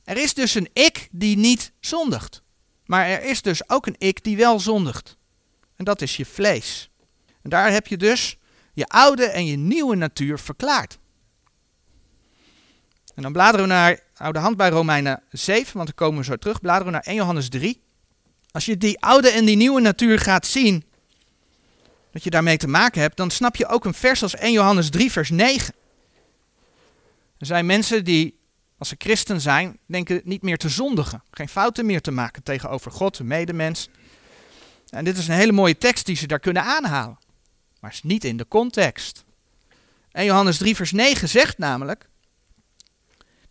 Er 0.03 0.17
is 0.17 0.33
dus 0.33 0.55
een 0.55 0.69
ik 0.73 1.07
die 1.11 1.37
niet 1.37 1.71
zondigt. 1.79 2.43
Maar 2.85 3.05
er 3.07 3.23
is 3.23 3.41
dus 3.41 3.69
ook 3.69 3.85
een 3.85 3.95
ik 3.97 4.23
die 4.23 4.37
wel 4.37 4.59
zondigt. 4.59 5.17
En 5.75 5.85
dat 5.85 6.01
is 6.01 6.17
je 6.17 6.25
vlees. 6.25 6.89
En 7.41 7.49
daar 7.49 7.71
heb 7.71 7.87
je 7.87 7.97
dus 7.97 8.37
je 8.75 8.85
oude 8.87 9.25
en 9.25 9.45
je 9.45 9.57
nieuwe 9.57 9.95
natuur 9.95 10.39
verklaard. 10.39 10.97
En 13.15 13.21
dan 13.21 13.31
bladeren 13.31 13.67
we 13.67 13.73
naar, 13.73 13.99
oude 14.15 14.39
hand 14.39 14.57
bij 14.57 14.69
Romeinen 14.69 15.23
7, 15.29 15.73
want 15.73 15.85
dan 15.85 15.95
komen 15.95 16.19
we 16.19 16.25
zo 16.25 16.35
terug. 16.35 16.61
Bladeren 16.61 16.85
we 16.85 16.91
naar 16.91 17.05
1 17.05 17.15
Johannes 17.15 17.49
3. 17.49 17.81
Als 18.51 18.65
je 18.65 18.77
die 18.77 19.01
oude 19.01 19.29
en 19.29 19.45
die 19.45 19.55
nieuwe 19.55 19.81
natuur 19.81 20.19
gaat 20.19 20.45
zien, 20.45 20.83
dat 22.11 22.23
je 22.23 22.29
daarmee 22.29 22.57
te 22.57 22.67
maken 22.67 23.01
hebt, 23.01 23.17
dan 23.17 23.31
snap 23.31 23.55
je 23.55 23.67
ook 23.67 23.85
een 23.85 23.93
vers 23.93 24.23
als 24.23 24.35
1 24.35 24.51
Johannes 24.51 24.89
3, 24.89 25.11
vers 25.11 25.29
9. 25.29 25.73
Er 27.37 27.45
zijn 27.45 27.65
mensen 27.65 28.03
die, 28.03 28.39
als 28.77 28.89
ze 28.89 28.95
christen 28.97 29.41
zijn, 29.41 29.77
denken 29.85 30.21
niet 30.23 30.41
meer 30.41 30.57
te 30.57 30.69
zondigen. 30.69 31.23
Geen 31.31 31.49
fouten 31.49 31.85
meer 31.85 32.01
te 32.01 32.11
maken 32.11 32.43
tegenover 32.43 32.91
God, 32.91 33.17
de 33.17 33.23
medemens. 33.23 33.89
En 34.89 35.03
dit 35.03 35.17
is 35.17 35.27
een 35.27 35.33
hele 35.33 35.51
mooie 35.51 35.77
tekst 35.77 36.05
die 36.05 36.15
ze 36.15 36.27
daar 36.27 36.39
kunnen 36.39 36.63
aanhalen. 36.63 37.17
Maar 37.85 37.93
is 37.93 38.03
niet 38.03 38.23
in 38.23 38.37
de 38.37 38.47
context. 38.47 39.23
1 40.11 40.25
Johannes 40.25 40.57
3, 40.57 40.75
vers 40.75 40.91
9 40.91 41.29
zegt 41.29 41.57
namelijk. 41.57 42.09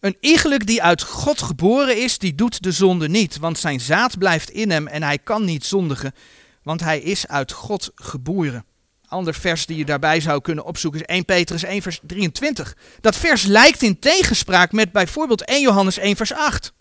Een 0.00 0.16
iegelijk 0.20 0.66
die 0.66 0.82
uit 0.82 1.02
God 1.02 1.42
geboren 1.42 2.02
is, 2.02 2.18
die 2.18 2.34
doet 2.34 2.62
de 2.62 2.72
zonde 2.72 3.08
niet, 3.08 3.38
want 3.38 3.58
zijn 3.58 3.80
zaad 3.80 4.18
blijft 4.18 4.50
in 4.50 4.70
hem 4.70 4.86
en 4.86 5.02
hij 5.02 5.18
kan 5.18 5.44
niet 5.44 5.64
zondigen, 5.64 6.14
want 6.62 6.80
hij 6.80 7.00
is 7.00 7.26
uit 7.26 7.52
God 7.52 7.90
geboren. 7.94 8.64
Ander 9.06 9.34
vers 9.34 9.66
die 9.66 9.76
je 9.76 9.84
daarbij 9.84 10.20
zou 10.20 10.40
kunnen 10.40 10.64
opzoeken 10.64 11.00
is 11.00 11.06
1 11.06 11.24
Petrus 11.24 11.62
1 11.62 11.82
vers 11.82 12.00
23. 12.02 12.76
Dat 13.00 13.16
vers 13.16 13.42
lijkt 13.42 13.82
in 13.82 13.98
tegenspraak 13.98 14.72
met 14.72 14.92
bijvoorbeeld 14.92 15.44
1 15.44 15.60
Johannes 15.60 15.98
1 15.98 16.16
vers 16.16 16.32
8. 16.32 16.72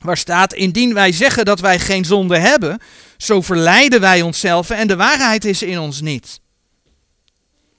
Waar 0.00 0.16
staat, 0.16 0.52
indien 0.52 0.94
wij 0.94 1.12
zeggen 1.12 1.44
dat 1.44 1.60
wij 1.60 1.78
geen 1.78 2.04
zonde 2.04 2.38
hebben, 2.38 2.80
zo 3.16 3.40
verleiden 3.40 4.00
wij 4.00 4.22
onszelf 4.22 4.70
en 4.70 4.86
de 4.86 4.96
waarheid 4.96 5.44
is 5.44 5.62
in 5.62 5.78
ons 5.78 6.00
niet. 6.00 6.40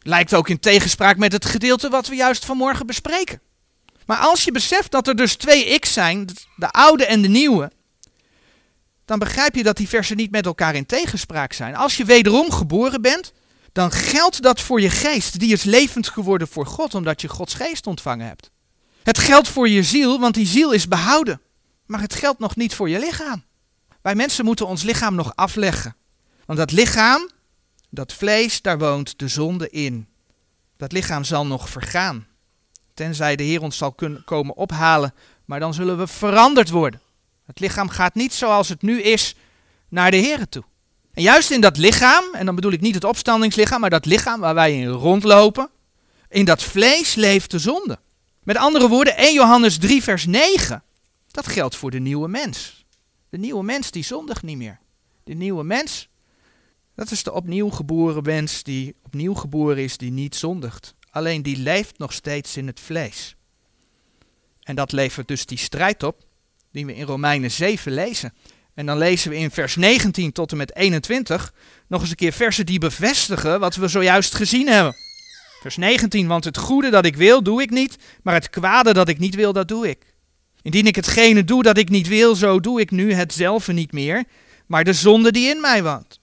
Lijkt 0.03 0.33
ook 0.33 0.49
in 0.49 0.59
tegenspraak 0.59 1.17
met 1.17 1.31
het 1.31 1.45
gedeelte 1.45 1.89
wat 1.89 2.07
we 2.07 2.15
juist 2.15 2.45
vanmorgen 2.45 2.85
bespreken. 2.85 3.41
Maar 4.05 4.17
als 4.17 4.43
je 4.43 4.51
beseft 4.51 4.91
dat 4.91 5.07
er 5.07 5.15
dus 5.15 5.35
twee 5.35 5.79
x 5.79 5.93
zijn, 5.93 6.29
de 6.55 6.71
oude 6.71 7.05
en 7.05 7.21
de 7.21 7.27
nieuwe, 7.27 7.71
dan 9.05 9.19
begrijp 9.19 9.55
je 9.55 9.63
dat 9.63 9.77
die 9.77 9.87
versen 9.87 10.17
niet 10.17 10.31
met 10.31 10.45
elkaar 10.45 10.75
in 10.75 10.85
tegenspraak 10.85 11.53
zijn. 11.53 11.75
Als 11.75 11.97
je 11.97 12.05
wederom 12.05 12.51
geboren 12.51 13.01
bent, 13.01 13.33
dan 13.71 13.91
geldt 13.91 14.41
dat 14.41 14.61
voor 14.61 14.81
je 14.81 14.89
geest. 14.89 15.39
Die 15.39 15.51
is 15.51 15.63
levend 15.63 16.07
geworden 16.07 16.47
voor 16.47 16.65
God, 16.65 16.95
omdat 16.95 17.21
je 17.21 17.27
Gods 17.27 17.53
geest 17.53 17.87
ontvangen 17.87 18.27
hebt. 18.27 18.49
Het 19.03 19.17
geldt 19.17 19.47
voor 19.47 19.69
je 19.69 19.83
ziel, 19.83 20.19
want 20.19 20.33
die 20.33 20.47
ziel 20.47 20.71
is 20.71 20.87
behouden. 20.87 21.41
Maar 21.85 22.01
het 22.01 22.13
geldt 22.13 22.39
nog 22.39 22.55
niet 22.55 22.73
voor 22.75 22.89
je 22.89 22.99
lichaam. 22.99 23.43
Wij 24.01 24.15
mensen 24.15 24.45
moeten 24.45 24.67
ons 24.67 24.83
lichaam 24.83 25.15
nog 25.15 25.35
afleggen. 25.35 25.95
Want 26.45 26.59
dat 26.59 26.71
lichaam, 26.71 27.29
dat 27.93 28.13
vlees, 28.13 28.61
daar 28.61 28.77
woont 28.77 29.19
de 29.19 29.27
zonde 29.27 29.69
in. 29.69 30.07
Dat 30.77 30.91
lichaam 30.91 31.23
zal 31.23 31.45
nog 31.45 31.69
vergaan. 31.69 32.27
Tenzij 32.93 33.35
de 33.35 33.43
Heer 33.43 33.61
ons 33.61 33.77
zal 33.77 33.91
kunnen 33.91 34.23
komen 34.23 34.55
ophalen, 34.55 35.13
maar 35.45 35.59
dan 35.59 35.73
zullen 35.73 35.97
we 35.97 36.07
veranderd 36.07 36.69
worden. 36.69 37.01
Het 37.45 37.59
lichaam 37.59 37.89
gaat 37.89 38.15
niet 38.15 38.33
zoals 38.33 38.69
het 38.69 38.81
nu 38.81 39.01
is 39.01 39.35
naar 39.89 40.11
de 40.11 40.17
Heer 40.17 40.49
toe. 40.49 40.63
En 41.13 41.21
juist 41.21 41.51
in 41.51 41.61
dat 41.61 41.77
lichaam, 41.77 42.23
en 42.33 42.45
dan 42.45 42.55
bedoel 42.55 42.71
ik 42.71 42.81
niet 42.81 42.95
het 42.95 43.03
opstandingslichaam, 43.03 43.81
maar 43.81 43.89
dat 43.89 44.05
lichaam 44.05 44.39
waar 44.39 44.53
wij 44.53 44.79
in 44.79 44.87
rondlopen, 44.87 45.69
in 46.29 46.45
dat 46.45 46.63
vlees 46.63 47.15
leeft 47.15 47.51
de 47.51 47.59
zonde. 47.59 47.99
Met 48.43 48.57
andere 48.57 48.87
woorden, 48.87 49.17
1 49.17 49.33
Johannes 49.33 49.77
3, 49.77 50.03
vers 50.03 50.25
9, 50.25 50.83
dat 51.31 51.47
geldt 51.47 51.75
voor 51.75 51.91
de 51.91 51.99
nieuwe 51.99 52.27
mens. 52.27 52.85
De 53.29 53.37
nieuwe 53.37 53.63
mens 53.63 53.91
die 53.91 54.03
zondigt 54.03 54.43
niet 54.43 54.57
meer. 54.57 54.79
De 55.23 55.33
nieuwe 55.33 55.63
mens, 55.63 56.07
dat 56.95 57.11
is 57.11 57.23
de 57.23 57.33
opnieuw 57.33 57.69
geboren 57.69 58.23
mens 58.23 58.63
die 58.63 58.95
opnieuw 59.03 59.33
geboren 59.33 59.83
is, 59.83 59.97
die 59.97 60.11
niet 60.11 60.35
zondigt. 60.35 60.95
Alleen 61.09 61.41
die 61.41 61.57
leeft 61.57 61.97
nog 61.97 62.13
steeds 62.13 62.57
in 62.57 62.67
het 62.67 62.79
vlees. 62.79 63.35
En 64.63 64.75
dat 64.75 64.91
levert 64.91 65.27
dus 65.27 65.45
die 65.45 65.57
strijd 65.57 66.03
op, 66.03 66.23
die 66.71 66.85
we 66.85 66.95
in 66.95 67.05
Romeinen 67.05 67.51
7 67.51 67.91
lezen. 67.91 68.33
En 68.73 68.85
dan 68.85 68.97
lezen 68.97 69.29
we 69.29 69.37
in 69.37 69.51
vers 69.51 69.75
19 69.75 70.31
tot 70.31 70.51
en 70.51 70.57
met 70.57 70.75
21 70.75 71.53
nog 71.87 72.01
eens 72.01 72.09
een 72.09 72.15
keer 72.15 72.31
versen 72.31 72.65
die 72.65 72.79
bevestigen 72.79 73.59
wat 73.59 73.75
we 73.75 73.87
zojuist 73.87 74.35
gezien 74.35 74.67
hebben. 74.67 74.95
Vers 75.61 75.77
19, 75.77 76.27
want 76.27 76.43
het 76.43 76.57
goede 76.57 76.89
dat 76.89 77.05
ik 77.05 77.15
wil, 77.15 77.43
doe 77.43 77.61
ik 77.61 77.69
niet, 77.69 77.97
maar 78.23 78.33
het 78.33 78.49
kwade 78.49 78.93
dat 78.93 79.07
ik 79.09 79.19
niet 79.19 79.35
wil, 79.35 79.53
dat 79.53 79.67
doe 79.67 79.89
ik. 79.89 80.13
Indien 80.61 80.87
ik 80.87 80.95
hetgene 80.95 81.43
doe 81.43 81.63
dat 81.63 81.77
ik 81.77 81.89
niet 81.89 82.07
wil, 82.07 82.35
zo 82.35 82.59
doe 82.59 82.79
ik 82.79 82.91
nu 82.91 83.13
hetzelfde 83.13 83.73
niet 83.73 83.91
meer, 83.91 84.23
maar 84.67 84.83
de 84.83 84.93
zonde 84.93 85.31
die 85.31 85.49
in 85.49 85.61
mij 85.61 85.83
woont. 85.83 86.19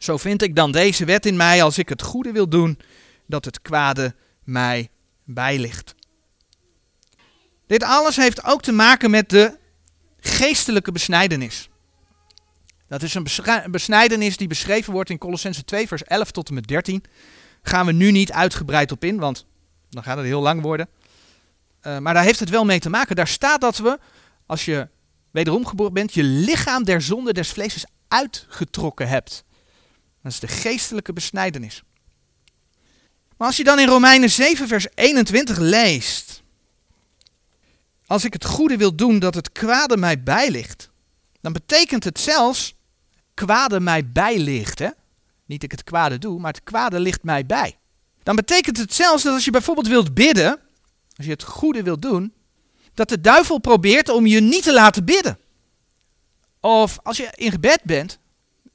Zo 0.00 0.16
vind 0.16 0.42
ik 0.42 0.56
dan 0.56 0.72
deze 0.72 1.04
wet 1.04 1.26
in 1.26 1.36
mij, 1.36 1.62
als 1.62 1.78
ik 1.78 1.88
het 1.88 2.02
goede 2.02 2.32
wil 2.32 2.48
doen, 2.48 2.78
dat 3.26 3.44
het 3.44 3.62
kwade 3.62 4.14
mij 4.44 4.90
bijligt. 5.24 5.94
Dit 7.66 7.82
alles 7.82 8.16
heeft 8.16 8.44
ook 8.44 8.62
te 8.62 8.72
maken 8.72 9.10
met 9.10 9.30
de 9.30 9.58
geestelijke 10.20 10.92
besnijdenis. 10.92 11.68
Dat 12.86 13.02
is 13.02 13.14
een 13.14 13.26
besnijdenis 13.70 14.36
die 14.36 14.48
beschreven 14.48 14.92
wordt 14.92 15.10
in 15.10 15.18
Colossense 15.18 15.64
2, 15.64 15.88
vers 15.88 16.04
11 16.04 16.30
tot 16.30 16.48
en 16.48 16.54
met 16.54 16.66
13. 16.66 17.04
Gaan 17.62 17.86
we 17.86 17.92
nu 17.92 18.10
niet 18.10 18.32
uitgebreid 18.32 18.92
op 18.92 19.04
in, 19.04 19.18
want 19.18 19.46
dan 19.90 20.02
gaat 20.02 20.16
het 20.16 20.26
heel 20.26 20.40
lang 20.40 20.62
worden. 20.62 20.88
Uh, 21.82 21.98
maar 21.98 22.14
daar 22.14 22.24
heeft 22.24 22.40
het 22.40 22.50
wel 22.50 22.64
mee 22.64 22.80
te 22.80 22.90
maken. 22.90 23.16
Daar 23.16 23.28
staat 23.28 23.60
dat 23.60 23.78
we, 23.78 23.98
als 24.46 24.64
je 24.64 24.88
wederom 25.30 25.66
geboren 25.66 25.92
bent, 25.92 26.14
je 26.14 26.22
lichaam 26.22 26.84
der 26.84 27.02
zonde 27.02 27.32
des 27.32 27.50
vlees 27.50 27.84
uitgetrokken 28.08 29.08
hebt. 29.08 29.44
Dat 30.22 30.32
is 30.32 30.40
de 30.40 30.48
geestelijke 30.48 31.12
besnijdenis. 31.12 31.82
Maar 33.36 33.46
als 33.48 33.56
je 33.56 33.64
dan 33.64 33.78
in 33.78 33.88
Romeinen 33.88 34.30
7, 34.30 34.68
vers 34.68 34.86
21 34.94 35.58
leest, 35.58 36.42
als 38.06 38.24
ik 38.24 38.32
het 38.32 38.44
goede 38.44 38.76
wil 38.76 38.94
doen 38.94 39.18
dat 39.18 39.34
het 39.34 39.52
kwade 39.52 39.96
mij 39.96 40.22
bijligt, 40.22 40.90
dan 41.40 41.52
betekent 41.52 42.04
het 42.04 42.20
zelfs 42.20 42.74
kwade 43.34 43.80
mij 43.80 44.12
bijligt. 44.12 44.78
Hè? 44.78 44.88
Niet 45.46 45.62
ik 45.62 45.70
het 45.70 45.84
kwade 45.84 46.18
doe, 46.18 46.40
maar 46.40 46.52
het 46.52 46.62
kwade 46.62 47.00
ligt 47.00 47.22
mij 47.22 47.46
bij. 47.46 47.78
Dan 48.22 48.36
betekent 48.36 48.76
het 48.76 48.94
zelfs 48.94 49.22
dat 49.22 49.34
als 49.34 49.44
je 49.44 49.50
bijvoorbeeld 49.50 49.88
wilt 49.88 50.14
bidden, 50.14 50.60
als 51.16 51.26
je 51.26 51.32
het 51.32 51.42
goede 51.42 51.82
wilt 51.82 52.02
doen, 52.02 52.34
dat 52.94 53.08
de 53.08 53.20
duivel 53.20 53.58
probeert 53.58 54.08
om 54.08 54.26
je 54.26 54.40
niet 54.40 54.62
te 54.62 54.72
laten 54.72 55.04
bidden. 55.04 55.38
Of 56.60 56.98
als 57.02 57.16
je 57.16 57.28
in 57.34 57.50
gebed 57.50 57.82
bent, 57.84 58.18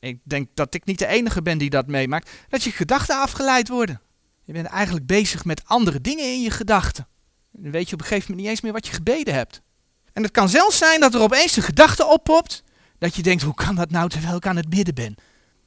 ik 0.06 0.20
denk 0.24 0.50
dat 0.54 0.74
ik 0.74 0.86
niet 0.86 1.00
de 1.00 1.08
enige 1.08 1.42
ben 1.42 1.58
die 1.58 1.70
dat 1.70 1.88
meemaakt, 1.88 2.30
dat 2.50 2.64
je 2.64 2.72
gedachten 2.72 3.20
afgeleid 3.20 3.68
worden. 3.68 4.02
Je 4.44 4.54
bent 4.54 4.66
eigenlijk 4.66 5.06
bezig 5.06 5.46
met 5.46 5.62
andere 5.66 6.02
dingen 6.02 6.26
in 6.26 6.42
je 6.42 6.52
gedachten. 6.52 7.08
Dan 7.52 7.72
weet 7.72 7.90
je 7.90 7.94
op 7.94 8.02
een 8.02 8.08
gegeven 8.08 8.26
moment 8.30 8.42
niet 8.42 8.56
eens 8.56 8.62
meer 8.62 8.74
wat 8.74 8.88
je 8.88 8.94
gebeden 8.94 9.34
hebt. 9.34 9.62
En 10.14 10.24
het 10.24 10.32
kan 10.32 10.50
zelfs 10.50 10.78
zijn 10.78 11.00
dat 11.00 11.14
er 11.14 11.22
opeens 11.22 11.56
een 11.56 11.64
gedachte 11.64 12.06
oppopt, 12.06 12.64
dat 12.98 13.16
je 13.16 13.22
denkt, 13.22 13.44
hoe 13.44 13.54
kan 13.54 13.76
dat 13.76 13.90
nou 13.90 14.10
terwijl 14.10 14.36
ik 14.36 14.48
aan 14.48 14.56
het 14.56 14.70
bidden 14.70 14.96
ben? 14.96 15.16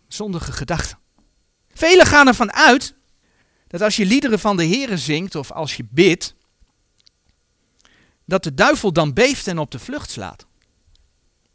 Zondige 0.09 0.52
gedachten. 0.52 0.99
Velen 1.73 2.07
gaan 2.07 2.26
ervan 2.26 2.52
uit 2.52 2.95
dat 3.66 3.83
als 3.83 3.97
je 3.97 4.07
liederen 4.07 4.38
van 4.38 4.57
de 4.57 4.66
Here 4.66 4.99
zingt 4.99 5.35
of 5.35 5.52
als 5.52 5.76
je 5.76 5.87
bidt, 5.90 6.35
dat 8.25 8.42
de 8.42 8.54
duivel 8.54 8.92
dan 8.92 9.12
beeft 9.12 9.47
en 9.47 9.59
op 9.59 9.71
de 9.71 9.78
vlucht 9.78 10.11
slaat. 10.11 10.47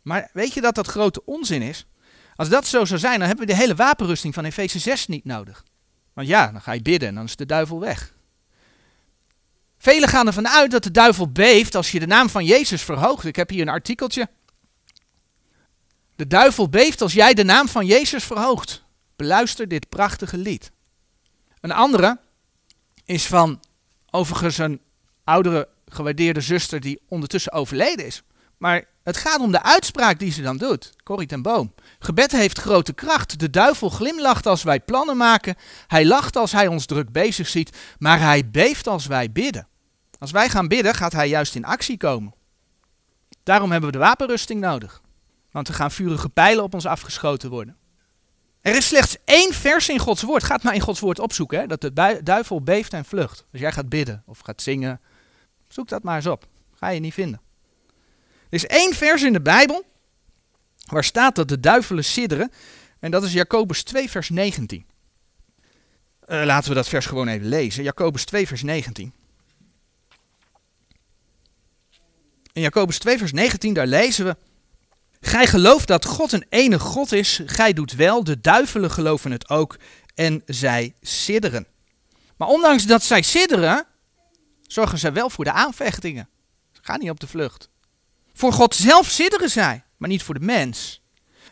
Maar 0.02 0.30
weet 0.34 0.54
je 0.54 0.62
dat 0.62 0.75
dat 0.75 0.88
grote 0.88 1.25
onzin 1.25 1.62
is? 1.62 1.86
Als 2.36 2.50
dat 2.50 2.68
zo 2.68 2.86
zou 2.86 3.00
zijn, 3.00 3.20
dan 3.20 3.28
hebben 3.28 3.48
we 3.48 3.54
de 3.54 3.60
hele 3.60 3.75
wapenrusting 3.75 4.34
van 4.34 4.46
Efeze 4.46 4.80
6 4.80 5.08
niet 5.08 5.25
nodig. 5.25 5.63
Want 6.13 6.28
ja, 6.28 6.52
dan 6.52 6.62
ga 6.62 6.72
je 6.72 6.82
bidden 6.82 7.10
en 7.10 7.16
dan 7.16 7.24
is 7.24 7.36
de 7.36 7.46
duivel 7.46 7.80
weg. 7.80 8.13
Velen 9.78 10.10
gaan 10.10 10.28
ervan 10.28 10.48
uit 10.48 10.72
dat 10.72 10.84
de 10.84 10.92
duivel 10.92 11.32
beeft 11.32 11.75
als 11.75 11.92
je 11.92 12.00
de 12.00 12.08
naam 12.08 12.30
van 12.30 12.46
Jezus 12.46 12.82
verhoogt. 12.82 13.25
Ik 13.25 13.36
heb 13.36 13.50
hier 13.50 13.62
een 13.62 13.70
artikeltje. 13.70 14.30
De 16.16 16.28
duivel 16.28 16.70
beeft 16.70 17.02
als 17.02 17.13
jij 17.13 17.34
de 17.34 17.44
naam 17.44 17.68
van 17.68 17.86
Jezus 17.86 18.24
verhoogt. 18.24 18.84
Beluister 19.16 19.68
dit 19.68 19.90
prachtige 19.90 20.38
lied. 20.38 20.72
Een 21.62 21.72
andere 21.72 22.20
is 23.06 23.25
van 23.25 23.60
overigens 24.10 24.58
een 24.58 24.82
oudere 25.24 25.68
gewaardeerde 25.88 26.42
zuster 26.42 26.80
die 26.80 27.02
ondertussen 27.08 27.52
overleden 27.52 28.06
is. 28.06 28.24
Maar 28.58 28.84
het 29.03 29.17
gaat 29.17 29.39
om 29.39 29.51
de 29.51 29.63
uitspraak 29.63 30.19
die 30.19 30.31
ze 30.31 30.41
dan 30.41 30.57
doet. 30.57 30.93
Corrie 31.03 31.27
ten 31.27 31.41
Boom. 31.41 31.74
Gebed 32.00 32.31
heeft 32.31 32.60
grote 32.60 32.93
kracht. 32.93 33.39
De 33.39 33.50
duivel 33.50 33.89
glimlacht 33.89 34.45
als 34.45 34.63
wij 34.63 34.79
plannen 34.79 35.17
maken. 35.17 35.55
Hij 35.88 36.05
lacht 36.05 36.36
als 36.36 36.51
hij 36.51 36.67
ons 36.67 36.86
druk 36.86 37.12
bezig 37.12 37.48
ziet. 37.48 37.77
Maar 37.98 38.19
hij 38.19 38.50
beeft 38.50 38.88
als 38.88 39.05
wij 39.05 39.31
bidden. 39.31 39.67
Als 40.19 40.31
wij 40.31 40.50
gaan 40.50 40.67
bidden, 40.67 40.95
gaat 40.95 41.12
hij 41.12 41.29
juist 41.29 41.55
in 41.55 41.65
actie 41.65 41.98
komen. 41.98 42.33
Daarom 43.43 43.72
hebben 43.72 43.91
we 43.91 43.98
de 43.98 44.03
wapenrusting 44.03 44.62
nodig. 44.62 45.01
Want 45.51 45.67
er 45.67 45.74
gaan 45.74 45.91
vurige 45.91 46.29
pijlen 46.29 46.63
op 46.63 46.74
ons 46.74 46.86
afgeschoten 46.86 47.50
worden. 47.50 47.77
Er 48.62 48.75
is 48.75 48.88
slechts 48.88 49.17
één 49.25 49.53
vers 49.53 49.89
in 49.89 50.00
Gods 50.00 50.22
woord. 50.22 50.43
Gaat 50.43 50.63
maar 50.63 50.74
in 50.74 50.81
Gods 50.81 51.00
woord 51.00 51.19
opzoeken. 51.19 51.60
Hè? 51.60 51.67
Dat 51.67 51.81
de 51.81 52.19
duivel 52.24 52.62
beeft 52.62 52.93
en 52.93 53.05
vlucht. 53.05 53.45
Als 53.51 53.62
jij 53.62 53.72
gaat 53.72 53.89
bidden 53.89 54.24
of 54.25 54.39
gaat 54.39 54.62
zingen. 54.62 55.01
Zoek 55.67 55.88
dat 55.88 56.03
maar 56.03 56.15
eens 56.15 56.27
op. 56.27 56.48
Ga 56.74 56.89
je 56.89 57.00
niet 57.00 57.13
vinden. 57.13 57.41
Er 58.53 58.60
is 58.60 58.67
één 58.67 58.93
vers 58.93 59.24
in 59.24 59.33
de 59.33 59.41
Bijbel. 59.41 59.86
Waar 60.86 61.03
staat 61.03 61.36
dat 61.36 61.48
de 61.48 61.60
duivelen 61.60 62.03
sidderen. 62.03 62.51
En 63.00 63.12
dat 63.12 63.24
is 63.24 63.33
Jacobus 63.33 63.83
2 63.83 64.10
vers 64.10 64.29
19. 64.29 64.86
Uh, 66.27 66.39
eh, 66.39 66.45
laten 66.45 66.69
we 66.69 66.75
dat 66.75 66.88
vers 66.88 67.05
gewoon 67.05 67.27
even 67.27 67.48
lezen. 67.48 67.83
Jacobus 67.83 68.25
2 68.25 68.48
vers 68.48 68.63
19. 68.63 69.13
In 72.51 72.62
Jacobus 72.62 73.00
2 73.00 73.17
vers 73.17 73.31
19 73.31 73.74
daar 73.74 73.88
lezen 73.88 74.25
we. 74.25 74.38
Gij 75.19 75.48
gelooft 75.48 75.88
dat 75.88 76.05
God 76.05 76.31
een 76.31 76.45
ene 76.50 76.79
God 76.79 77.12
is, 77.12 77.41
gij 77.45 77.74
doet 77.74 77.93
wel, 77.93 78.24
de 78.24 78.41
duivelen 78.41 78.91
geloven 78.91 79.31
het 79.31 79.50
ook 79.50 79.77
en 80.15 80.41
zij 80.45 80.95
sidderen. 81.01 81.67
Maar 82.38 82.48
ondanks 82.48 82.86
dat 82.86 83.03
zij 83.03 83.22
sidderen, 83.22 83.86
zorgen 84.62 84.98
zij 84.98 85.13
wel 85.13 85.29
voor 85.29 85.43
de 85.43 85.51
aanvechtingen. 85.51 86.29
Ze 86.72 86.79
gaan 86.83 87.00
niet 87.00 87.10
op 87.10 87.19
de 87.19 87.27
vlucht. 87.27 87.72
Voor 88.34 88.54
God 88.54 88.75
zelf 88.75 89.10
sidderen 89.10 89.50
zij, 89.50 89.84
maar 89.98 90.10
niet 90.10 90.24
voor 90.24 90.34
de 90.34 90.46
mens. 90.46 91.02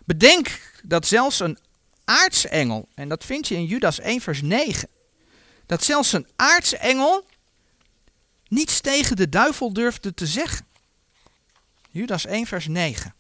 Bedenk 0.05 0.59
dat 0.83 1.07
zelfs 1.07 1.39
een 1.39 1.57
aartsengel, 2.05 2.87
en 2.93 3.09
dat 3.09 3.25
vind 3.25 3.47
je 3.47 3.55
in 3.55 3.65
Judas 3.65 3.99
1 3.99 4.21
vers 4.21 4.41
9, 4.41 4.89
dat 5.65 5.83
zelfs 5.83 6.13
een 6.13 6.27
aartsengel 6.35 7.25
niets 8.47 8.81
tegen 8.81 9.15
de 9.15 9.29
duivel 9.29 9.73
durfde 9.73 10.13
te 10.13 10.27
zeggen. 10.27 10.65
Judas 11.89 12.25
1 12.25 12.45
vers 12.47 12.67
9. 12.67 13.13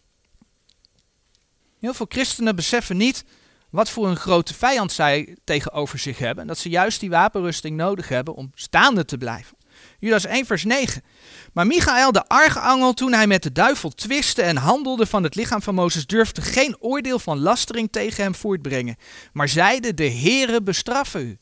Heel 1.79 1.93
veel 1.93 2.05
christenen 2.09 2.55
beseffen 2.55 2.97
niet 2.97 3.23
wat 3.69 3.89
voor 3.89 4.07
een 4.07 4.15
grote 4.17 4.53
vijand 4.53 4.91
zij 4.91 5.37
tegenover 5.43 5.99
zich 5.99 6.17
hebben. 6.17 6.41
En 6.41 6.47
dat 6.47 6.57
ze 6.57 6.69
juist 6.69 6.99
die 6.99 7.09
wapenrusting 7.09 7.77
nodig 7.77 8.07
hebben 8.07 8.35
om 8.35 8.51
staande 8.55 9.05
te 9.05 9.17
blijven. 9.17 9.57
Judas 9.99 10.25
1 10.25 10.45
vers 10.45 10.63
9. 10.63 11.03
Maar 11.53 11.67
Michael 11.67 12.11
de 12.11 12.27
archangel, 12.27 12.93
toen 12.93 13.13
hij 13.13 13.27
met 13.27 13.43
de 13.43 13.51
duivel 13.51 13.89
twiste 13.89 14.41
en 14.41 14.57
handelde 14.57 15.05
van 15.05 15.23
het 15.23 15.35
lichaam 15.35 15.61
van 15.61 15.75
Mozes, 15.75 16.05
durfde 16.05 16.41
geen 16.41 16.75
oordeel 16.79 17.19
van 17.19 17.39
lastering 17.39 17.91
tegen 17.91 18.23
hem 18.23 18.35
voortbrengen. 18.35 18.95
Maar 19.33 19.49
zeide, 19.49 19.93
de 19.93 20.09
Heere 20.09 20.61
bestraffen 20.61 21.21
u. 21.21 21.37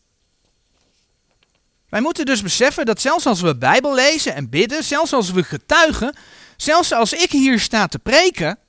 Wij 1.90 2.02
moeten 2.02 2.26
dus 2.26 2.42
beseffen 2.42 2.86
dat 2.86 3.02
zelfs 3.02 3.26
als 3.26 3.42
we 3.42 3.58
Bijbel 3.58 3.96
lezen 3.96 4.36
en 4.36 4.50
bidden, 4.50 4.84
zelfs 4.84 5.14
als 5.14 5.32
we 5.32 5.44
getuigen, 5.44 6.16
zelfs 6.58 6.92
als 6.92 7.14
ik 7.14 7.32
hier 7.32 7.60
sta 7.60 7.88
te 7.88 8.00
preken, 8.00 8.60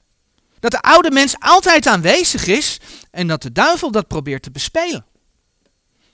dat 0.61 0.71
de 0.71 0.81
oude 0.81 1.11
mens 1.11 1.35
altijd 1.39 1.87
aanwezig 1.87 2.47
is 2.47 2.81
en 3.11 3.27
dat 3.27 3.43
de 3.43 3.53
duivel 3.53 3.91
dat 3.91 4.09
probeert 4.09 4.43
te 4.43 4.51
bespelen. 4.51 5.05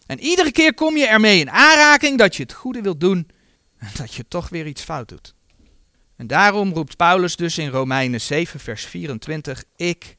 En 0.07 0.20
iedere 0.20 0.52
keer 0.52 0.74
kom 0.74 0.96
je 0.96 1.07
ermee 1.07 1.40
in 1.40 1.50
aanraking 1.50 2.18
dat 2.18 2.37
je 2.37 2.42
het 2.42 2.52
goede 2.52 2.81
wilt 2.81 3.00
doen 3.00 3.16
en 3.16 3.35
dat 4.00 4.14
je 4.14 4.28
toch 4.28 4.48
weer 4.48 4.66
iets 4.66 4.82
fout 4.82 5.08
doet. 5.08 5.34
En 6.16 6.26
daarom 6.26 6.72
roept 6.72 6.96
Paulus 6.96 7.36
dus 7.36 7.58
in 7.58 7.68
Romeinen 7.68 8.20
7, 8.20 8.60
vers 8.60 8.84
24: 8.84 9.64
Ik, 9.76 10.16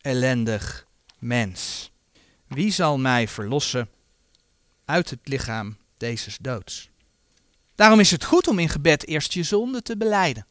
ellendig 0.00 0.86
mens, 1.18 1.90
wie 2.46 2.72
zal 2.72 2.98
mij 2.98 3.28
verlossen 3.28 3.88
uit 4.84 5.10
het 5.10 5.20
lichaam 5.22 5.76
deze 5.96 6.30
doods? 6.40 6.90
Daarom 7.74 8.00
is 8.00 8.10
het 8.10 8.24
goed 8.24 8.48
om 8.48 8.58
in 8.58 8.68
gebed 8.68 9.06
eerst 9.06 9.32
je 9.32 9.42
zonde 9.42 9.82
te 9.82 9.96
beleiden 9.96 10.46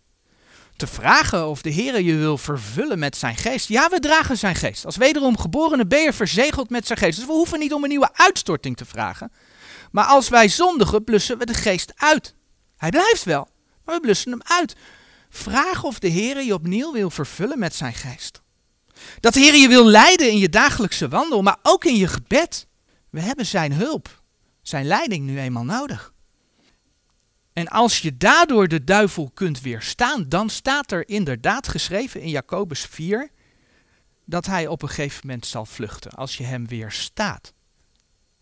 te 0.77 0.87
vragen 0.87 1.47
of 1.47 1.61
de 1.61 1.69
Heer 1.69 2.01
je 2.01 2.15
wil 2.15 2.37
vervullen 2.37 2.99
met 2.99 3.17
zijn 3.17 3.35
geest. 3.35 3.67
Ja, 3.67 3.89
we 3.89 3.99
dragen 3.99 4.37
zijn 4.37 4.55
geest. 4.55 4.85
Als 4.85 4.97
wederom 4.97 5.37
geborene 5.37 5.87
ben 5.87 6.01
je 6.01 6.13
verzegeld 6.13 6.69
met 6.69 6.87
zijn 6.87 6.99
geest. 6.99 7.17
Dus 7.17 7.25
we 7.25 7.31
hoeven 7.31 7.59
niet 7.59 7.73
om 7.73 7.83
een 7.83 7.89
nieuwe 7.89 8.09
uitstorting 8.13 8.77
te 8.77 8.85
vragen. 8.85 9.31
Maar 9.91 10.05
als 10.05 10.29
wij 10.29 10.47
zondigen, 10.47 11.03
blussen 11.03 11.37
we 11.37 11.45
de 11.45 11.53
geest 11.53 11.91
uit. 11.95 12.35
Hij 12.77 12.89
blijft 12.89 13.23
wel, 13.23 13.47
maar 13.85 13.95
we 13.95 14.01
blussen 14.01 14.31
hem 14.31 14.41
uit. 14.43 14.75
Vraag 15.29 15.83
of 15.83 15.99
de 15.99 16.07
Heer 16.07 16.43
je 16.43 16.53
opnieuw 16.53 16.91
wil 16.91 17.09
vervullen 17.09 17.59
met 17.59 17.75
zijn 17.75 17.93
geest. 17.93 18.41
Dat 19.19 19.33
de 19.33 19.39
Heer 19.39 19.55
je 19.55 19.67
wil 19.67 19.85
leiden 19.85 20.31
in 20.31 20.37
je 20.37 20.49
dagelijkse 20.49 21.07
wandel, 21.07 21.41
maar 21.41 21.57
ook 21.61 21.85
in 21.85 21.95
je 21.95 22.07
gebed. 22.07 22.67
We 23.09 23.19
hebben 23.19 23.45
zijn 23.45 23.73
hulp, 23.73 24.21
zijn 24.61 24.85
leiding 24.85 25.25
nu 25.25 25.39
eenmaal 25.39 25.65
nodig. 25.65 26.13
En 27.53 27.67
als 27.67 27.99
je 27.99 28.17
daardoor 28.17 28.67
de 28.67 28.83
duivel 28.83 29.31
kunt 29.33 29.61
weerstaan, 29.61 30.29
dan 30.29 30.49
staat 30.49 30.91
er 30.91 31.07
inderdaad 31.07 31.67
geschreven 31.67 32.21
in 32.21 32.29
Jacobus 32.29 32.81
4 32.81 33.29
dat 34.25 34.45
hij 34.45 34.67
op 34.67 34.81
een 34.81 34.89
gegeven 34.89 35.27
moment 35.27 35.45
zal 35.45 35.65
vluchten 35.65 36.11
als 36.11 36.37
je 36.37 36.43
hem 36.43 36.67
weerstaat. 36.67 37.53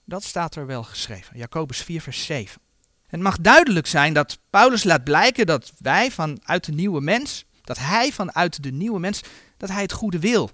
Dat 0.06 0.24
staat 0.24 0.56
er 0.56 0.66
wel 0.66 0.84
geschreven, 0.84 1.38
Jacobus 1.38 1.82
4 1.82 2.02
vers 2.02 2.26
7. 2.26 2.62
Het 3.08 3.20
mag 3.20 3.38
duidelijk 3.38 3.88
zijn 3.88 4.14
dat 4.14 4.40
Paulus 4.50 4.84
laat 4.84 5.04
blijken 5.04 5.46
dat 5.46 5.74
wij 5.78 6.12
vanuit 6.12 6.66
de 6.66 6.72
nieuwe 6.72 7.02
mens, 7.02 7.46
dat 7.62 7.78
hij 7.78 8.12
vanuit 8.12 8.64
de 8.64 8.72
nieuwe 8.72 9.00
mens, 9.00 9.22
dat 9.58 9.70
hij 9.70 9.82
het 9.82 9.92
goede 9.92 10.20
wil. 10.20 10.52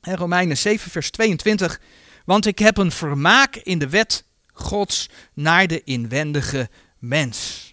En 0.00 0.16
Romeinen 0.16 0.56
7 0.58 0.90
vers 0.90 1.10
22, 1.10 1.80
want 2.24 2.46
ik 2.46 2.58
heb 2.58 2.76
een 2.76 2.92
vermaak 2.92 3.56
in 3.56 3.78
de 3.78 3.88
wet 3.88 4.24
Gods 4.52 5.08
naar 5.32 5.66
de 5.66 5.84
inwendige 5.84 6.68
mens. 6.98 7.64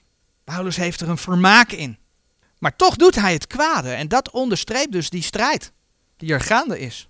Paulus 0.44 0.76
heeft 0.76 1.02
er 1.02 1.10
een 1.10 1.18
vermaak 1.18 1.72
in. 1.72 1.98
Maar 2.60 2.76
toch 2.76 2.96
doet 2.96 3.16
hij 3.16 3.34
het 3.34 3.48
kwade 3.48 3.92
en 3.92 4.08
dat 4.08 4.32
onderstreept 4.32 4.92
dus 4.92 5.10
die 5.10 5.22
strijd 5.22 5.72
die 6.18 6.34
er 6.34 6.42
gaande 6.42 6.80
is. 6.80 7.10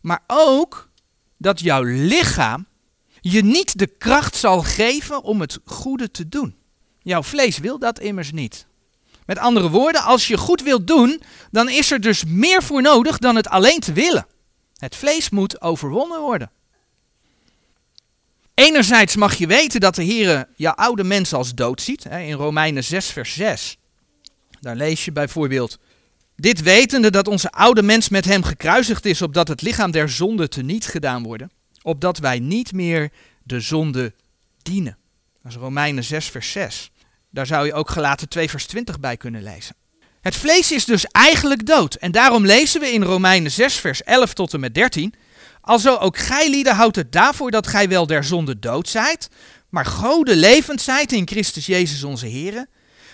Maar 0.00 0.22
ook 0.26 0.90
dat 1.38 1.60
jouw 1.60 1.82
lichaam 1.82 2.66
je 3.30 3.44
niet 3.44 3.78
de 3.78 3.86
kracht 3.86 4.36
zal 4.36 4.62
geven 4.62 5.22
om 5.22 5.40
het 5.40 5.58
goede 5.64 6.10
te 6.10 6.28
doen. 6.28 6.56
Jouw 7.02 7.22
vlees 7.22 7.58
wil 7.58 7.78
dat 7.78 7.98
immers 7.98 8.32
niet. 8.32 8.66
Met 9.24 9.38
andere 9.38 9.70
woorden, 9.70 10.02
als 10.02 10.26
je 10.26 10.36
goed 10.36 10.62
wilt 10.62 10.86
doen, 10.86 11.22
dan 11.50 11.68
is 11.68 11.90
er 11.90 12.00
dus 12.00 12.24
meer 12.24 12.62
voor 12.62 12.82
nodig 12.82 13.18
dan 13.18 13.36
het 13.36 13.48
alleen 13.48 13.80
te 13.80 13.92
willen. 13.92 14.26
Het 14.76 14.96
vlees 14.96 15.30
moet 15.30 15.60
overwonnen 15.60 16.20
worden. 16.20 16.50
Enerzijds 18.54 19.16
mag 19.16 19.34
je 19.34 19.46
weten 19.46 19.80
dat 19.80 19.94
de 19.94 20.02
Heer 20.02 20.48
jouw 20.56 20.74
oude 20.74 21.04
mens 21.04 21.32
als 21.32 21.54
dood 21.54 21.80
ziet. 21.80 22.04
In 22.04 22.32
Romeinen 22.32 22.84
6, 22.84 23.06
vers 23.06 23.34
6. 23.34 23.76
Daar 24.60 24.76
lees 24.76 25.04
je 25.04 25.12
bijvoorbeeld. 25.12 25.78
Dit 26.36 26.62
wetende 26.62 27.10
dat 27.10 27.28
onze 27.28 27.50
oude 27.50 27.82
mens 27.82 28.08
met 28.08 28.24
hem 28.24 28.42
gekruisigd 28.42 29.04
is, 29.04 29.22
opdat 29.22 29.48
het 29.48 29.62
lichaam 29.62 29.90
der 29.90 30.08
zonde 30.08 30.48
teniet 30.48 30.86
gedaan 30.86 31.22
worden. 31.22 31.50
Opdat 31.86 32.18
wij 32.18 32.38
niet 32.38 32.72
meer 32.72 33.10
de 33.42 33.60
zonde 33.60 34.14
dienen. 34.62 34.96
Dat 35.42 35.52
is 35.52 35.58
Romeinen 35.58 36.04
6, 36.04 36.26
vers 36.28 36.50
6. 36.50 36.90
Daar 37.30 37.46
zou 37.46 37.66
je 37.66 37.74
ook 37.74 37.90
gelaten 37.90 38.28
2, 38.28 38.50
vers 38.50 38.66
20 38.66 39.00
bij 39.00 39.16
kunnen 39.16 39.42
lezen. 39.42 39.76
Het 40.20 40.36
vlees 40.36 40.72
is 40.72 40.84
dus 40.84 41.04
eigenlijk 41.04 41.66
dood. 41.66 41.94
En 41.94 42.12
daarom 42.12 42.46
lezen 42.46 42.80
we 42.80 42.92
in 42.92 43.02
Romeinen 43.02 43.50
6, 43.50 43.74
vers 43.74 44.02
11 44.02 44.34
tot 44.34 44.54
en 44.54 44.60
met 44.60 44.74
13. 44.74 45.14
Alzo 45.60 45.96
ook 45.96 46.18
gij 46.18 46.50
lieden 46.50 46.74
houdt 46.74 46.96
het 46.96 47.12
daarvoor 47.12 47.50
dat 47.50 47.66
gij 47.66 47.88
wel 47.88 48.06
der 48.06 48.24
zonde 48.24 48.58
dood 48.58 48.88
zijt, 48.88 49.28
maar 49.68 49.86
gode 49.86 50.36
levend 50.36 50.80
zijt 50.80 51.12
in 51.12 51.28
Christus 51.28 51.66
Jezus 51.66 52.04
onze 52.04 52.28
Here, 52.28 52.68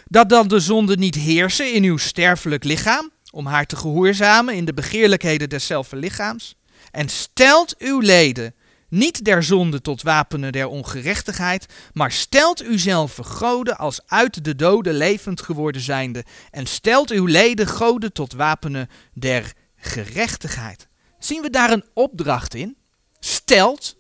dat 0.04 0.28
dan 0.28 0.48
de 0.48 0.60
zonde 0.60 0.96
niet 0.96 1.14
heersen 1.14 1.72
in 1.72 1.84
uw 1.84 1.96
sterfelijk 1.96 2.64
lichaam, 2.64 3.10
om 3.30 3.46
haar 3.46 3.66
te 3.66 3.76
gehoorzamen 3.76 4.54
in 4.54 4.64
de 4.64 4.74
begeerlijkheden 4.74 5.48
deszelfde 5.48 5.96
lichaams, 5.96 6.54
en 6.90 7.08
stelt 7.08 7.74
uw 7.78 8.00
leden 8.00 8.54
niet 8.92 9.24
der 9.24 9.42
zonde 9.42 9.80
tot 9.80 10.02
wapenen 10.02 10.52
der 10.52 10.66
ongerechtigheid, 10.66 11.66
maar 11.92 12.12
stelt 12.12 12.62
uzelf 12.62 13.16
goden 13.22 13.78
als 13.78 14.00
uit 14.06 14.44
de 14.44 14.56
doden 14.56 14.94
levend 14.94 15.42
geworden 15.42 15.80
zijnde, 15.80 16.24
en 16.50 16.66
stelt 16.66 17.10
uw 17.10 17.26
leden 17.26 17.66
goden 17.66 18.12
tot 18.12 18.32
wapenen 18.32 18.88
der 19.14 19.52
gerechtigheid. 19.76 20.88
zien 21.18 21.42
we 21.42 21.50
daar 21.50 21.70
een 21.70 21.84
opdracht 21.94 22.54
in. 22.54 22.76
Stelt, 23.20 23.96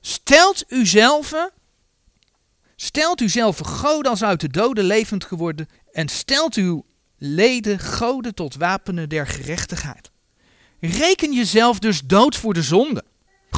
stelt 0.00 0.64
uzelf, 0.68 1.50
stelt 2.76 3.20
uzelf 3.20 3.58
God 3.58 4.06
als 4.06 4.24
uit 4.24 4.40
de 4.40 4.48
doden 4.48 4.84
levend 4.84 5.24
geworden 5.24 5.68
en 5.92 6.08
stelt 6.08 6.54
uw 6.54 6.84
leden 7.18 7.78
goden 7.78 8.34
tot 8.34 8.54
wapenen 8.54 9.08
der 9.08 9.26
gerechtigheid. 9.26 10.10
Reken 10.80 11.32
jezelf 11.32 11.78
dus 11.78 12.00
dood 12.00 12.36
voor 12.36 12.54
de 12.54 12.62
zonde. 12.62 13.04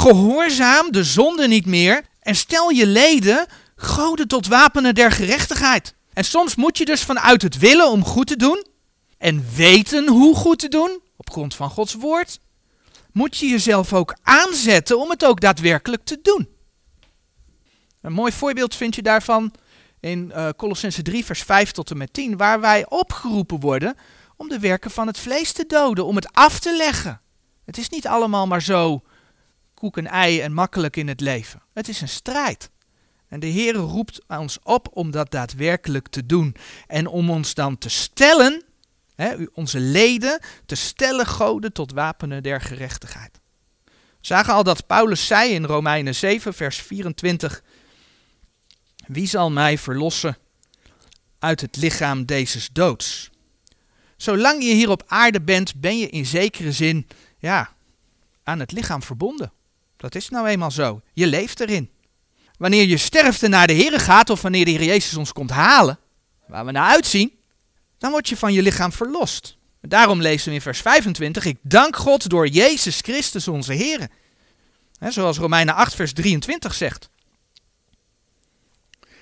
Gehoorzaam 0.00 0.92
de 0.92 1.04
zonde 1.04 1.48
niet 1.48 1.66
meer 1.66 2.02
en 2.20 2.34
stel 2.34 2.70
je 2.70 2.86
leden 2.86 3.46
goden 3.76 4.28
tot 4.28 4.46
wapenen 4.46 4.94
der 4.94 5.12
gerechtigheid. 5.12 5.94
En 6.12 6.24
soms 6.24 6.54
moet 6.54 6.78
je 6.78 6.84
dus 6.84 7.02
vanuit 7.02 7.42
het 7.42 7.58
willen 7.58 7.90
om 7.90 8.04
goed 8.04 8.26
te 8.26 8.36
doen 8.36 8.66
en 9.18 9.44
weten 9.54 10.08
hoe 10.08 10.34
goed 10.34 10.58
te 10.58 10.68
doen, 10.68 11.00
op 11.16 11.30
grond 11.30 11.54
van 11.54 11.70
Gods 11.70 11.94
woord, 11.94 12.40
moet 13.12 13.36
je 13.36 13.46
jezelf 13.46 13.92
ook 13.92 14.16
aanzetten 14.22 14.98
om 14.98 15.10
het 15.10 15.24
ook 15.24 15.40
daadwerkelijk 15.40 16.04
te 16.04 16.18
doen. 16.22 16.48
Een 18.02 18.12
mooi 18.12 18.32
voorbeeld 18.32 18.74
vind 18.74 18.94
je 18.94 19.02
daarvan 19.02 19.52
in 20.00 20.32
uh, 20.34 20.48
Colossense 20.56 21.02
3, 21.02 21.24
vers 21.24 21.42
5 21.42 21.70
tot 21.70 21.90
en 21.90 21.96
met 21.96 22.12
10, 22.12 22.36
waar 22.36 22.60
wij 22.60 22.86
opgeroepen 22.88 23.60
worden 23.60 23.96
om 24.36 24.48
de 24.48 24.58
werken 24.58 24.90
van 24.90 25.06
het 25.06 25.18
vlees 25.18 25.52
te 25.52 25.64
doden, 25.66 26.06
om 26.06 26.16
het 26.16 26.32
af 26.32 26.58
te 26.60 26.76
leggen. 26.76 27.20
Het 27.64 27.78
is 27.78 27.88
niet 27.88 28.06
allemaal 28.06 28.46
maar 28.46 28.62
zo 28.62 29.02
koek 29.80 29.96
en 29.96 30.06
ei 30.06 30.40
en 30.40 30.52
makkelijk 30.52 30.96
in 30.96 31.08
het 31.08 31.20
leven. 31.20 31.62
Het 31.72 31.88
is 31.88 32.00
een 32.00 32.08
strijd. 32.08 32.70
En 33.28 33.40
de 33.40 33.46
Heer 33.46 33.74
roept 33.74 34.20
ons 34.26 34.58
op 34.62 34.88
om 34.92 35.10
dat 35.10 35.30
daadwerkelijk 35.30 36.08
te 36.08 36.26
doen. 36.26 36.56
En 36.86 37.06
om 37.06 37.30
ons 37.30 37.54
dan 37.54 37.78
te 37.78 37.88
stellen, 37.88 38.62
hè, 39.14 39.36
onze 39.52 39.80
leden, 39.80 40.40
te 40.66 40.74
stellen 40.74 41.26
goden 41.26 41.72
tot 41.72 41.92
wapenen 41.92 42.42
der 42.42 42.60
gerechtigheid. 42.60 43.40
We 43.84 43.92
zagen 44.20 44.54
al 44.54 44.62
dat 44.62 44.86
Paulus 44.86 45.26
zei 45.26 45.52
in 45.52 45.64
Romeinen 45.64 46.14
7, 46.14 46.54
vers 46.54 46.82
24. 46.82 47.62
Wie 49.06 49.26
zal 49.26 49.50
mij 49.50 49.78
verlossen 49.78 50.36
uit 51.38 51.60
het 51.60 51.76
lichaam 51.76 52.24
deze 52.24 52.68
doods? 52.72 53.30
Zolang 54.16 54.62
je 54.62 54.74
hier 54.74 54.90
op 54.90 55.02
aarde 55.06 55.40
bent, 55.40 55.80
ben 55.80 55.98
je 55.98 56.08
in 56.08 56.26
zekere 56.26 56.72
zin 56.72 57.06
ja, 57.38 57.72
aan 58.42 58.58
het 58.58 58.72
lichaam 58.72 59.02
verbonden. 59.02 59.52
Dat 60.00 60.14
is 60.14 60.28
nou 60.28 60.46
eenmaal 60.46 60.70
zo. 60.70 61.00
Je 61.12 61.26
leeft 61.26 61.60
erin. 61.60 61.90
Wanneer 62.58 62.86
je 62.86 62.96
sterft 62.96 63.42
en 63.42 63.50
naar 63.50 63.66
de 63.66 63.72
Heer 63.72 64.00
gaat, 64.00 64.30
of 64.30 64.42
wanneer 64.42 64.64
de 64.64 64.70
Heer 64.70 64.84
Jezus 64.84 65.16
ons 65.16 65.32
komt 65.32 65.50
halen, 65.50 65.98
waar 66.46 66.64
we 66.64 66.70
naar 66.72 66.88
uitzien, 66.90 67.32
dan 67.98 68.10
word 68.10 68.28
je 68.28 68.36
van 68.36 68.52
je 68.52 68.62
lichaam 68.62 68.92
verlost. 68.92 69.56
Daarom 69.80 70.20
lezen 70.20 70.48
we 70.48 70.54
in 70.54 70.60
vers 70.60 70.80
25, 70.80 71.44
ik 71.44 71.58
dank 71.62 71.96
God 71.96 72.28
door 72.28 72.46
Jezus 72.48 73.00
Christus 73.00 73.48
onze 73.48 73.72
Heer. 73.72 74.08
zoals 75.00 75.38
Romeinen 75.38 75.74
8 75.74 75.94
vers 75.94 76.12
23 76.12 76.74
zegt. 76.74 77.10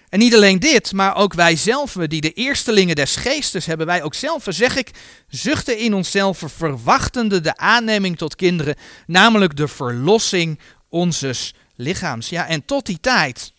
En 0.09 0.18
niet 0.18 0.35
alleen 0.35 0.59
dit, 0.59 0.92
maar 0.92 1.16
ook 1.16 1.35
wij 1.35 1.57
zelf, 1.57 1.92
die 1.92 2.21
de 2.21 2.33
eerstelingen 2.33 2.97
des 2.97 3.16
geestes 3.16 3.66
hebben, 3.66 3.87
wij 3.87 4.03
ook 4.03 4.14
zelf, 4.14 4.44
zeg 4.49 4.77
ik, 4.77 4.90
zuchten 5.29 5.79
in 5.79 5.94
onszelf, 5.94 6.42
verwachtende 6.47 7.40
de 7.40 7.57
aanneming 7.57 8.18
tot 8.18 8.37
kinderen, 8.37 8.77
namelijk 9.07 9.57
de 9.57 9.68
verlossing 9.68 10.59
onzes 10.88 11.55
lichaams. 11.75 12.29
Ja, 12.29 12.47
en 12.47 12.64
tot 12.64 12.87
die 12.87 13.01
tijd 13.01 13.53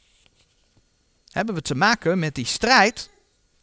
hebben 1.31 1.55
we 1.55 1.61
te 1.61 1.75
maken 1.75 2.19
met 2.19 2.35
die 2.35 2.45
strijd 2.45 3.09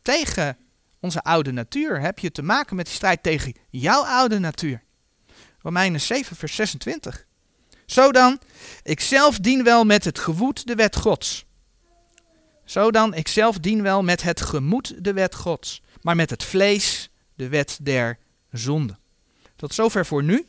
tegen 0.03 0.57
onze 1.01 1.23
oude 1.23 1.53
natuur. 1.53 2.01
Heb 2.01 2.19
je 2.19 2.31
te 2.31 2.43
maken 2.43 2.77
met 2.77 2.87
die 2.87 2.95
strijd 2.95 3.23
tegen 3.23 3.55
jouw 3.71 4.05
oude 4.05 4.39
natuur. 4.39 4.83
Romeinen 5.63 6.01
7, 6.01 6.37
vers 6.37 6.55
26. 6.55 7.27
Zo 7.87 8.13
dan, 8.13 8.41
ik 8.83 9.01
zelf 9.01 9.39
dien 9.39 9.65
wel 9.65 9.85
met 9.85 10.05
het 10.05 10.19
gewoed 10.19 10.67
de 10.67 10.75
wet 10.75 10.97
Gods. 10.97 11.45
Zo 12.67 12.91
dan, 12.91 13.15
ik 13.15 13.29
zelf 13.29 13.59
dien 13.59 13.83
wel 13.83 14.03
met 14.03 14.23
het 14.23 14.41
gemoed 14.41 15.05
de 15.05 15.13
wet 15.13 15.35
Gods, 15.35 15.83
maar 16.03 16.17
met 16.17 16.31
het 16.31 16.45
vlees 16.45 17.11
de 17.35 17.49
wet 17.49 17.79
der 17.83 18.19
zonde. 18.51 18.97
Tot 19.57 19.75
zover 19.75 20.07
voor 20.07 20.23
nu. 20.23 20.47